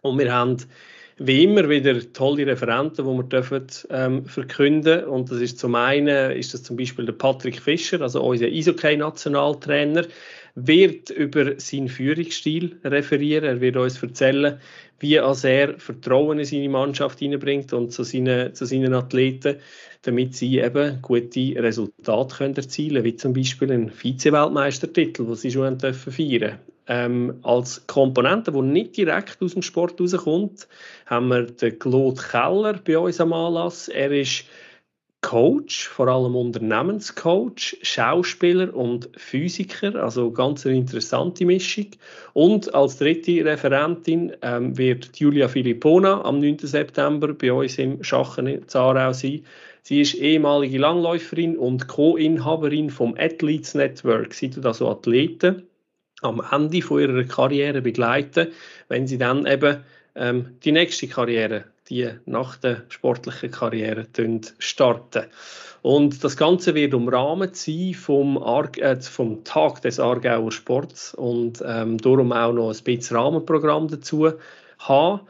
[0.02, 0.56] Und wir haben
[1.18, 6.32] wie immer wieder tolle Referenten, die wir dürfen, ähm, verkünden Und das ist zum einen
[6.32, 10.04] ist das zum Beispiel der Patrick Fischer, also unser Eishockey-Nationaltrainer,
[10.56, 13.44] wird über seinen Führungsstil referieren.
[13.44, 14.58] Er wird uns erzählen,
[14.98, 15.34] wie er
[15.78, 19.56] Vertrauen in seine Mannschaft hineinbringt und zu seinen, zu seinen Athleten,
[20.02, 25.50] damit sie eben gute Resultate können erzielen können, wie zum Beispiel einen Vize-Weltmeistertitel, den sie
[25.50, 26.58] schon dürfen feiern
[26.88, 30.68] ähm, als Komponente, die nicht direkt aus dem Sport rauskommt,
[31.06, 33.88] haben wir den Claude Keller bei uns am Anlass.
[33.88, 34.44] Er ist
[35.22, 41.86] Coach, vor allem Unternehmenscoach, Schauspieler und Physiker, also ganz eine interessante Mischung.
[42.32, 46.58] Und als dritte Referentin ähm, wird Julia Filippona am 9.
[46.58, 49.42] September bei uns im Schachen in Zarau sein.
[49.82, 54.32] Sie ist ehemalige Langläuferin und Co-Inhaberin vom Athletes Network.
[54.32, 55.66] Sie tut also Athleten
[56.22, 58.48] am Ende von ihrer Karriere begleiten,
[58.88, 64.06] wenn sie dann eben ähm, die nächste Karriere, die nach der sportlichen Karriere
[64.58, 65.24] starten.
[65.82, 71.62] Und das Ganze wird umrahmt sein vom, Ar äh, vom Tag des Aargauer Sports und
[71.64, 74.32] ähm, darum auch noch ein bisschen Rahmenprogramm dazu
[74.80, 75.20] haben.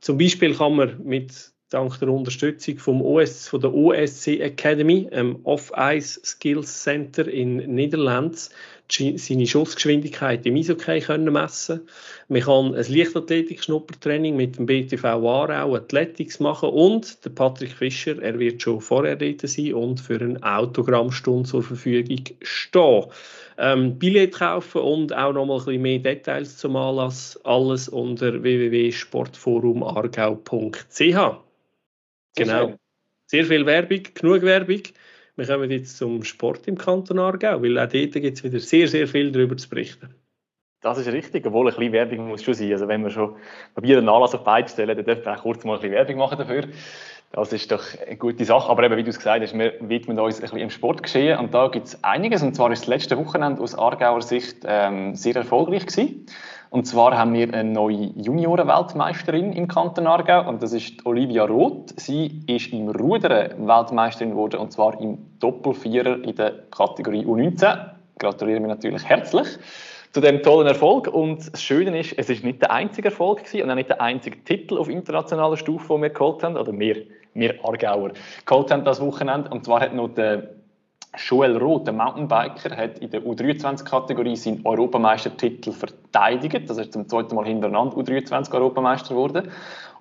[0.00, 1.32] Zum Beispiel kann man mit
[1.70, 8.38] dank der Unterstützung vom OS, von der OSC Academy, ähm, Off-Ice Skills Center in Niederlanden,
[8.90, 11.88] seine Schussgeschwindigkeit im Eishockey können messen
[12.28, 18.38] Man kann ein Leichtathletik-Schnuppertraining mit dem BTV Aarau Athletics machen und der Patrick Fischer, er
[18.38, 23.06] wird schon vorher dort sein und für eine Autogrammstunde zur Verfügung stehen.
[23.56, 28.42] Ähm, Billett kaufen und auch noch mal ein bisschen mehr Details zum Anlass, alles unter
[28.42, 31.38] www.sportforumargau.ch.
[32.36, 32.74] Genau.
[33.26, 34.82] Sehr viel Werbung, genug Werbung.
[35.36, 38.86] Wir kommen jetzt zum Sport im Kanton Aargau, weil auch dort gibt es wieder sehr,
[38.86, 40.14] sehr viel darüber zu berichten.
[40.80, 42.70] Das ist richtig, obwohl ein bisschen Werbung muss schon sein.
[42.70, 43.34] Also wenn wir schon
[43.72, 46.16] probieren, einen Anlass auf beide stellen, dann dürfen wir auch kurz mal ein bisschen Werbung
[46.18, 46.68] machen dafür.
[47.32, 48.68] Das ist doch eine gute Sache.
[48.68, 51.38] Aber eben, wie du es gesagt hast, wir widmen uns ein bisschen im Sportgeschehen.
[51.38, 52.42] Und da gibt es einiges.
[52.42, 56.26] Und zwar ist das letzte Wochenende aus Aargauer Sicht ähm, sehr erfolgreich gewesen.
[56.74, 61.94] Und zwar haben wir eine neue Junioren-Weltmeisterin im Kanton Aargau und das ist Olivia Roth.
[62.00, 67.92] Sie ist im Rudern Weltmeisterin geworden und zwar im Doppelvierer in der Kategorie U19.
[68.18, 69.46] Gratulieren wir natürlich herzlich
[70.10, 71.06] zu dem tollen Erfolg.
[71.06, 74.00] Und das Schöne ist, es ist nicht der einzige Erfolg gewesen und auch nicht der
[74.00, 77.04] einzige Titel auf internationaler Stufe, den wir geholt haben, oder wir,
[77.34, 78.10] wir Aargauer
[78.46, 79.48] geholt haben das Wochenende.
[79.48, 80.48] Und zwar hat noch der
[81.16, 86.68] Joel Roth, der Mountainbiker, hat in der U23-Kategorie seinen Europameistertitel verteidigt.
[86.68, 89.50] Das ist zum zweiten Mal hintereinander U23-Europameister geworden.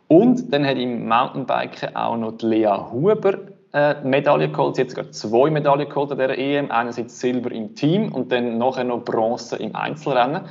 [0.07, 3.37] Und dann hat im Mountainbiken auch noch die Lea Huber
[3.73, 4.75] äh, Medaille geholt.
[4.75, 6.71] Sie hat sogar zwei Medaillen geholt an dieser EM.
[6.71, 10.41] Einerseits Silber im Team und dann nachher noch Bronze im Einzelrennen.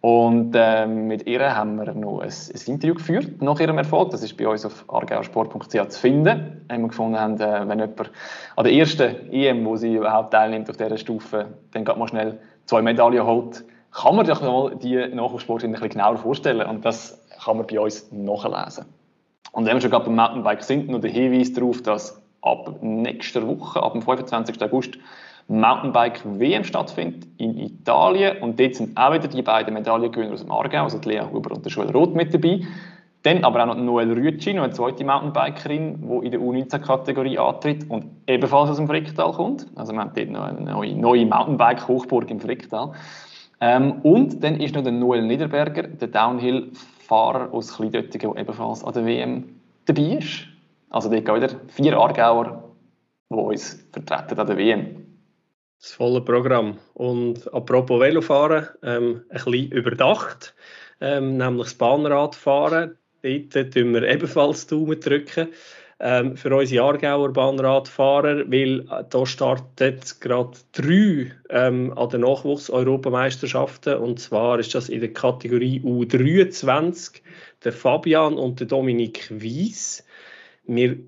[0.00, 4.10] Und äh, mit ihr haben wir noch ein, ein, Interview geführt nach ihrem Erfolg.
[4.10, 6.64] Das ist bei uns auf argauersport.ch zu finden.
[6.70, 8.12] Haben wir gefunden, haben, äh, wenn jemand
[8.54, 12.38] an der ersten EM, wo sie überhaupt teilnimmt auf dieser Stufe, dann geht mal schnell
[12.66, 16.68] zwei Medaillen holt, kann man sich mal die Nachwuchssportlerin ein bisschen genauer vorstellen.
[16.68, 18.84] Und das kann man bei uns nachlesen.
[19.50, 23.46] Und wenn wir schon gerade beim Mountainbike sind, noch der Hinweis darauf, dass ab nächster
[23.48, 24.62] Woche, ab dem 25.
[24.62, 24.98] August,
[25.48, 28.42] Mountainbike WM stattfindet in Italien.
[28.42, 31.64] Und dort sind auch wieder die beiden Medaillengewinner aus dem Aargau, also Lea Huber und
[31.64, 32.60] der Joel Roth mit dabei.
[33.22, 37.90] Dann aber auch noch Noel Rütschi, noch eine zweite Mountainbikerin, die in der U19-Kategorie antritt
[37.90, 39.66] und ebenfalls aus dem Fricktal kommt.
[39.74, 42.92] Also wir haben dort noch eine neue, neue Mountainbike-Hochburg im Fricktal.
[43.60, 48.92] Ähm, und dann ist noch der Noel Niederberger, der Downhill-Fahrer aus Kleidöttigen, der ebenfalls an
[48.92, 49.44] der WM
[49.86, 50.46] dabei ist.
[50.90, 52.62] Also dort gehen wieder vier Aargauer,
[53.30, 55.07] die uns vertreten an der WM.
[55.80, 56.78] Das volle Programm.
[56.94, 60.54] Und apropos Velofahren, ähm, ein bisschen überdacht,
[61.00, 62.98] ähm, nämlich das Bahnradfahren.
[63.22, 65.48] Dort drücken wir ebenfalls Daumen drücken
[66.00, 73.98] ähm, für unsere Aargauer Bahnradfahrer, weil äh, da startet gerade drei ähm, an den Nachwuchs-Europameisterschaften
[73.98, 77.20] und zwar ist das in der Kategorie U23
[77.64, 80.04] der Fabian und der Dominik Wies.
[80.66, 80.98] Wir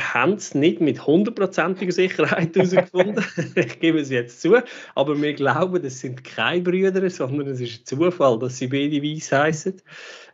[0.00, 3.24] haben es nicht mit hundertprozentiger Sicherheit herausgefunden.
[3.54, 4.56] ich gebe es jetzt zu.
[4.94, 9.32] Aber wir glauben, das sind keine Brüder, sondern es ist Zufall, dass sie beide Weiss
[9.32, 9.80] heißen.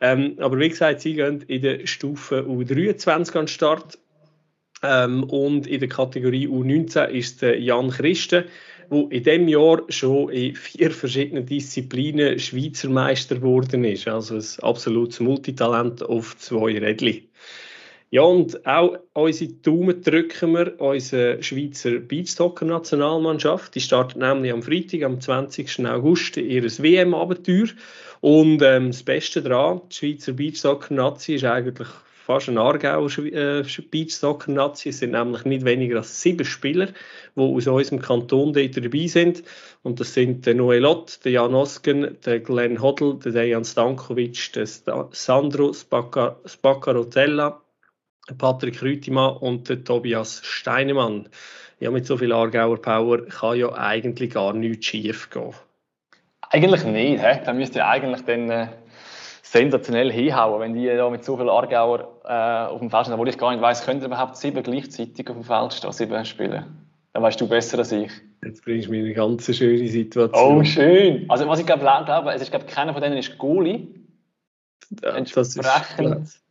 [0.01, 3.99] Ähm, aber wie gesagt, sie gehen in der Stufe U23 an den Start.
[4.83, 8.45] Ähm, und in der Kategorie U19 ist der Jan Christen,
[8.91, 14.09] der in diesem Jahr schon in vier verschiedenen Disziplinen Schweizer Meister geworden ist.
[14.09, 17.23] Also ein absolutes Multitalent auf zwei Rädchen.
[18.15, 23.75] Ja, und auch unsere Daumen drücken wir unserer Schweizer Beachsoccer-Nationalmannschaft.
[23.75, 25.85] Die startet nämlich am Freitag, am 20.
[25.85, 27.71] August, ihr WM-Abenteuer.
[28.21, 31.89] Und ähm, das Beste daran, die Schweizer Beachsoccer-Nazi ist eigentlich
[32.25, 34.91] fast ein Aargauer äh, Beachsoccer-Nazi.
[34.91, 36.91] Es sind nämlich nicht weniger als sieben Spieler,
[37.35, 39.43] die aus unserem Kanton dabei sind.
[39.83, 44.53] Und das sind der Noel Ott, der Jan Osken, der Glenn Hoddle, der Dejan Stankovic,
[44.53, 44.69] der
[45.11, 47.61] Sandro Spaccarotella,
[48.39, 51.29] Patrick Rütimann und der Tobias Steinemann.
[51.81, 55.53] Ja, mit so viel Aargauer Power kann ja eigentlich gar nichts schief gehen.
[56.51, 57.23] Eigentlich nicht.
[57.23, 57.41] He?
[57.45, 58.69] Da müsste ja eigentlich dann äh,
[59.43, 63.15] sensationell hinhauen, wenn die da mit so viel Aargauer äh, auf dem Feld stehen.
[63.15, 66.65] Obwohl ich gar nicht weiss, können überhaupt sieben gleichzeitig auf dem Feld stehen, sieben spielen?
[67.13, 68.11] Dann weißt du besser als ich.
[68.43, 70.59] Jetzt bringst du mir eine ganz schöne Situation.
[70.59, 71.25] Oh, schön.
[71.29, 73.89] Also was ich glaube, glaube es ist glaube keiner von denen ist Goalie.
[75.03, 76.44] Ja, das ist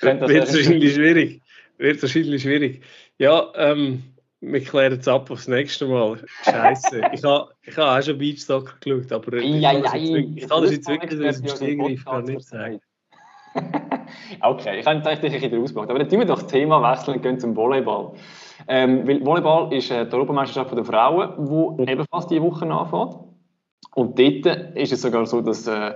[0.00, 1.42] wird wahrscheinlich schwierig.
[1.78, 2.82] Wird wahrscheinlich schwierig.
[3.18, 4.02] Ja, ähm,
[4.40, 6.18] wir klären es ab aufs nächste Mal.
[6.44, 7.02] Scheiße.
[7.12, 10.72] ich habe ich ha auch schon Beachsoccer geschaut, aber ich, ja, ja, ich kann das
[10.72, 12.80] jetzt wirklich aus dem Stegreif gar nicht sagen.
[14.40, 15.90] okay, ich habe eigentlich ein bisschen ausgemacht.
[15.90, 18.12] Aber dann tun wir doch das Thema wechseln und gehen zum Volleyball.
[18.66, 23.16] Ähm, weil Volleyball ist äh, die Europameisterschaft der Frauen, die ebenfalls diese Woche anfängt.
[23.94, 25.94] Und dort ist es sogar so, dass äh,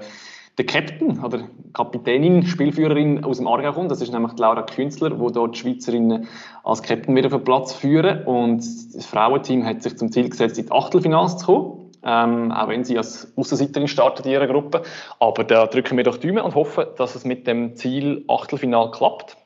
[0.58, 3.90] der Captain oder Kapitänin, Spielführerin aus dem Aargau kommt.
[3.90, 6.26] Das ist nämlich Laura Künstler, die dort die Schweizerinnen
[6.64, 8.24] als Captain wieder auf den Platz führen.
[8.24, 11.84] Und das Frauenteam hat sich zum Ziel gesetzt, in die Achtelfinals zu kommen.
[12.04, 14.82] Ähm, auch wenn sie als Außenseiterin startet in ihrer Gruppe.
[15.20, 19.36] Aber da drücken wir doch Daumen und hoffen, dass es mit dem Ziel Achtelfinal klappt.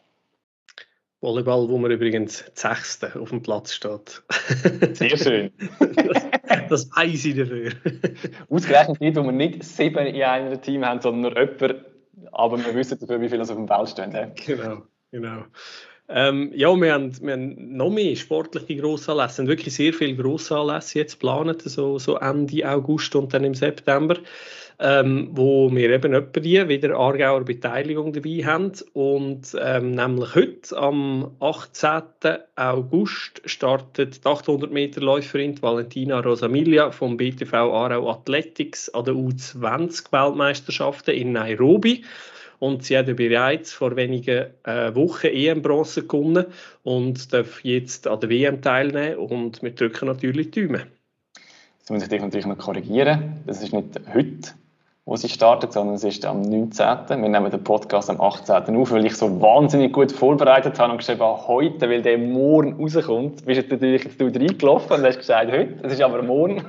[1.22, 4.22] Volleyball, wo man übrigens Sechste auf dem Platz steht.
[4.92, 5.52] Sehr schön.
[5.78, 6.26] das,
[6.68, 7.70] das weiß ich dafür.
[8.50, 11.86] Ausgerechnet nicht, wo wir nicht sieben in einem Team haben, sondern nur jemand.
[12.32, 14.32] Aber wir wissen dafür, wie viele auf dem Feld stehen.
[14.46, 15.44] Genau, genau.
[16.08, 19.38] Ähm, ja, wir haben, wir haben noch mehr sportliche Grossanlässe.
[19.38, 23.54] Wir haben wirklich sehr viele Grossanlässe jetzt geplant, so, so Ende August und dann im
[23.54, 24.16] September
[24.78, 28.72] ähm, wo wir eben etwa wieder Aargauer Beteiligung dabei haben.
[28.92, 32.02] Und ähm, nämlich heute, am 18.
[32.56, 41.14] August, startet die 800 Meter Läuferin Valentina Rosamilia vom BTV Aarau Athletics an der U20-Weltmeisterschaften
[41.14, 42.04] in Nairobi.
[42.62, 46.46] Und sie hat bereits vor wenigen äh, Wochen EM-Bronze gewonnen
[46.84, 49.16] und darf jetzt an der WM teilnehmen.
[49.16, 50.82] Und wir drücken natürlich die Daumen.
[51.80, 53.40] Jetzt muss ich dich natürlich noch korrigieren.
[53.46, 54.52] Das ist nicht heute,
[55.04, 57.08] wo sie startet, sondern es ist am 19.
[57.08, 58.76] Wir nehmen den Podcast am 18.
[58.76, 62.80] auf, weil ich so wahnsinnig gut vorbereitet habe und geschrieben habe, heute, weil der morgen
[62.80, 66.64] rauskommt, bist du natürlich jetzt reingelaufen und hast gesagt, heute, es ist aber morgen.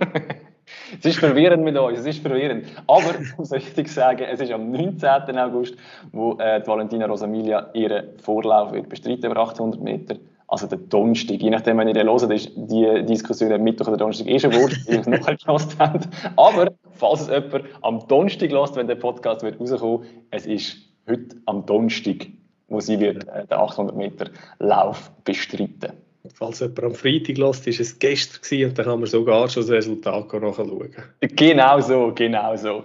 [0.99, 2.65] es ist verwirrend mit uns, es ist verwirrend.
[2.88, 5.38] Aber, muss ich richtig sagen, es ist am 19.
[5.38, 5.75] August,
[6.11, 10.15] wo äh, Valentina Rosamilia ihren Vorlauf wird bestreiten über 800 Meter
[10.54, 13.97] also der Donnerstag, je nachdem, wenn ihr den hört, ist die Diskussion am Mittwoch oder
[13.97, 15.99] Donnerstag eh schon wurscht, die es nachher gehört haben.
[16.36, 20.78] Aber falls es jemand am Donnerstag lässt, wenn der Podcast wird rauskommen, es ist
[21.10, 22.28] heute am Donnerstag,
[22.68, 24.30] wo sie wird äh, den 800 Meter
[24.60, 25.93] Lauf bestreiten.
[26.36, 29.72] Falls jemand am Freitag lässt, ist es gestern und dann kann man sogar schon das
[29.72, 30.93] Resultat nachschauen.
[31.20, 32.84] Genau so, genau so.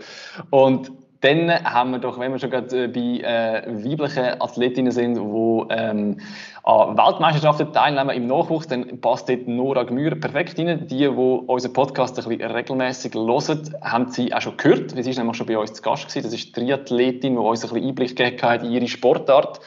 [0.48, 0.90] Und
[1.20, 5.64] dann haben wir doch, wenn wir schon gerade äh, bei äh, weiblichen Athletinnen sind, die
[5.70, 6.18] ähm,
[6.62, 10.86] an Weltmeisterschaften teilnehmen im Nachwuchs, dann passt dort Nora Gmür perfekt rein.
[10.86, 14.90] Die, die unseren Podcast ein bisschen regelmäßig hören, haben sie auch schon gehört.
[14.90, 16.24] Sie ist nämlich schon bei uns zu Gast gewesen.
[16.24, 19.60] Das ist die Triathletin, die uns ein bisschen Einblick gegeben hat in ihre Sportart,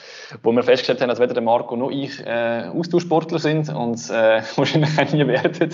[0.43, 4.41] wo wir festgestellt haben, dass weder der Marco noch ich äh, Austauschsportler sind und äh,
[4.55, 5.69] wahrscheinlich auch nie werden.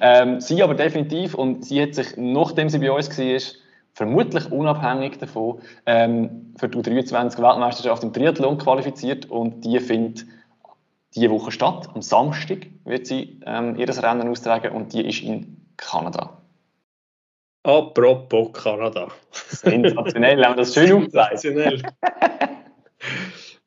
[0.00, 3.63] Ähm, sie aber definitiv und sie hat sich, nachdem sie bei uns war,
[3.94, 10.26] vermutlich unabhängig davon, ähm, für die U23-Weltmeisterschaft im Triathlon qualifiziert und die findet
[11.14, 11.88] diese Woche statt.
[11.94, 16.40] Am Samstag wird sie ähm, ihr Rennen austragen und die ist in Kanada.
[17.62, 19.08] Apropos Kanada.
[19.30, 21.84] Sensationell, haben wir das schön umgeleitet.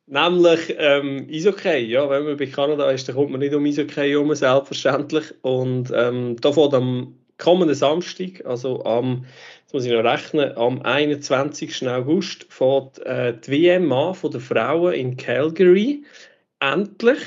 [0.09, 1.79] Nämlich ähm, Eishockey.
[1.79, 5.33] Ja, wenn man bei Kanada ist, dann kommt man nicht um Eishockey herum, selbstverständlich.
[5.41, 9.25] Und ähm, da fährt am kommenden Samstag, also am
[9.67, 11.89] jetzt muss ich noch rechnen, am 21.
[11.89, 16.05] August fährt äh, die WM an von den Frauen in Calgary.
[16.61, 17.19] Endlich,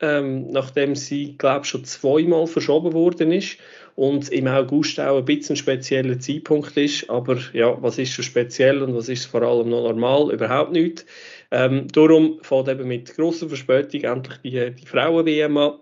[0.00, 3.56] ähm, nachdem sie, glaube ich, schon zweimal verschoben worden ist
[3.94, 7.08] und im August auch ein bisschen ein spezieller Zeitpunkt ist.
[7.08, 10.30] Aber ja, was ist so speziell und was ist vor allem noch normal?
[10.34, 11.06] Überhaupt nicht.
[11.50, 15.78] Ähm, darum fährt eben mit grosser Verspätung endlich die, die Frauen-WM an.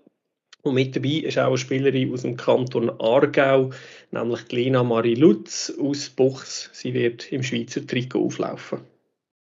[0.65, 3.69] Und mit dabei ist auch eine Spielerin aus dem Kanton Aargau,
[4.13, 6.71] nämlich Lena Marie Lutz aus Buchs.
[6.73, 8.81] Sie wird im Schweizer Trikot auflaufen.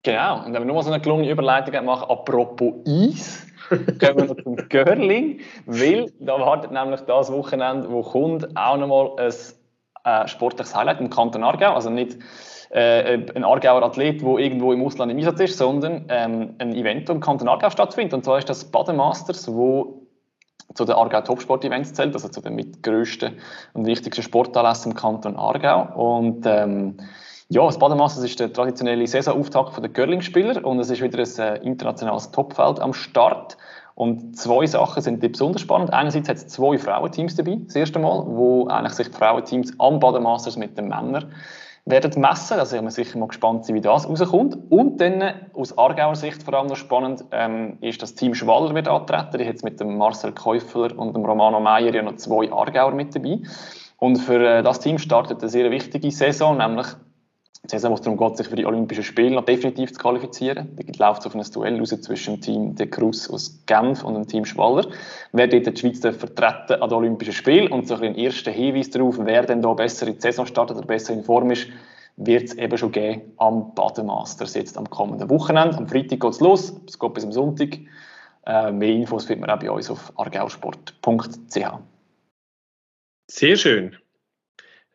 [0.03, 4.43] Genau, und wenn wir nur so eine gelungene Überleitung machen, apropos Eis, gehen wir noch
[4.43, 9.33] zum Görling, weil da wartet nämlich das Wochenende, wo kommt, auch nochmal ein
[10.05, 12.19] äh, sportliches Highlight im Kanton Aargau, also nicht
[12.71, 17.09] äh, ein Aargauer Athlet, der irgendwo im Ausland im Einsatz ist, sondern ähm, ein Event,
[17.09, 18.15] das im Kanton Aargau stattfindet.
[18.15, 20.04] Und zwar ist das Bademasters, wo
[20.75, 23.35] zu den Aargau Topsport Events zählt, also zu den mitgrößten
[23.75, 25.95] und wichtigsten Sportanlässen im Kanton Aargau.
[25.95, 26.97] Und ähm,
[27.49, 31.57] ja, das Bademasters ist der traditionelle Saisonauftakt der Curling-Spieler und es ist wieder ein äh,
[31.65, 33.57] internationales Topfeld am Start.
[33.95, 35.93] Und zwei Sachen sind besonders spannend.
[35.93, 40.01] Einerseits hat es zwei Frauenteams dabei, das erste Mal, wo eigentlich sich die Frauenteams am
[40.01, 41.33] Bademasters mit den Männern
[41.87, 42.59] werden messen.
[42.59, 44.57] Also ich bin sicher mal gespannt, wie das rauskommt.
[44.71, 45.23] Und dann
[45.53, 49.33] aus Aargauer Sicht vor allem noch spannend ähm, ist, dass Team Schwaller wird antreten.
[49.33, 53.15] Hat jetzt mit dem Marcel Käufler und dem Romano Meyer ja noch zwei Aargauer mit
[53.15, 53.41] dabei.
[53.99, 56.87] Und für äh, das Team startet eine sehr wichtige Saison, nämlich
[57.65, 60.77] die Saison, wo es darum geht, sich für die Olympischen Spiele noch definitiv zu qualifizieren.
[60.77, 64.15] Da läuft es auf ein Duell raus zwischen dem Team De Cruz aus Genf und
[64.15, 64.87] dem Team Schwaller.
[65.33, 69.17] Wer dort die Schweiz vertreten an den Olympischen Spielen und so ein erster Hinweis darauf,
[69.19, 71.69] wer denn da besser in die Saison startet oder besser in Form ist,
[72.17, 75.79] wird es eben schon geben am Bademasters jetzt am kommenden Wochenende.
[75.79, 77.79] Am Freitag geht es los, es geht bis am Sonntag.
[78.47, 81.59] Äh, mehr Infos findet man auch bei uns auf argausport.ch.
[83.27, 83.97] Sehr schön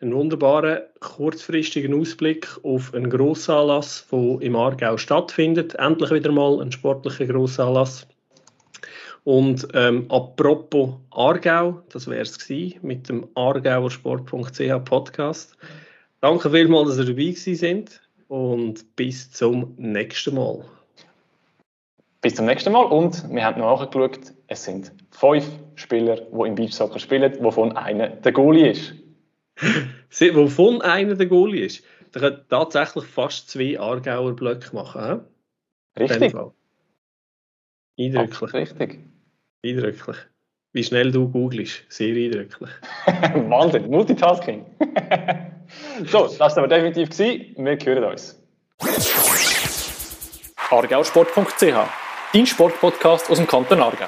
[0.01, 5.75] einen wunderbaren kurzfristigen Ausblick auf einen Grossanlass, der im Aargau stattfindet.
[5.75, 8.07] Endlich wieder mal ein sportlicher Grossanlass.
[9.25, 12.49] Und ähm, apropos Aargau, das wäre es
[12.81, 15.57] mit dem Aargauersport.ch Podcast.
[16.21, 20.63] Danke vielmals, dass ihr dabei sind und bis zum nächsten Mal.
[22.21, 26.99] Bis zum nächsten Mal und wir haben nachgeschaut, es sind fünf Spieler, die im Beachsoccer
[26.99, 28.93] spielen, wovon einer der Goalie ist.
[30.33, 31.83] Wovon einer der Goalie ist.
[32.13, 35.21] Der kann tatsächlich fast zwei Aargauer Blöcke machen.
[35.95, 36.03] He?
[36.03, 36.33] Richtig.
[37.99, 38.53] Eindrücklich.
[38.53, 38.99] richtig.
[39.63, 40.17] Eindrücklich.
[40.71, 41.83] Wie schnell du googelst.
[41.89, 42.69] Sehr eindrücklich.
[43.49, 43.89] Wahnsinn.
[43.89, 44.65] Multitasking.
[46.05, 47.09] so, das war aber definitiv.
[47.09, 47.55] Gewesen.
[47.57, 48.41] Wir hören uns.
[50.69, 51.89] argausport.ch
[52.33, 54.05] Dein Sportpodcast aus dem Kanton Aargau.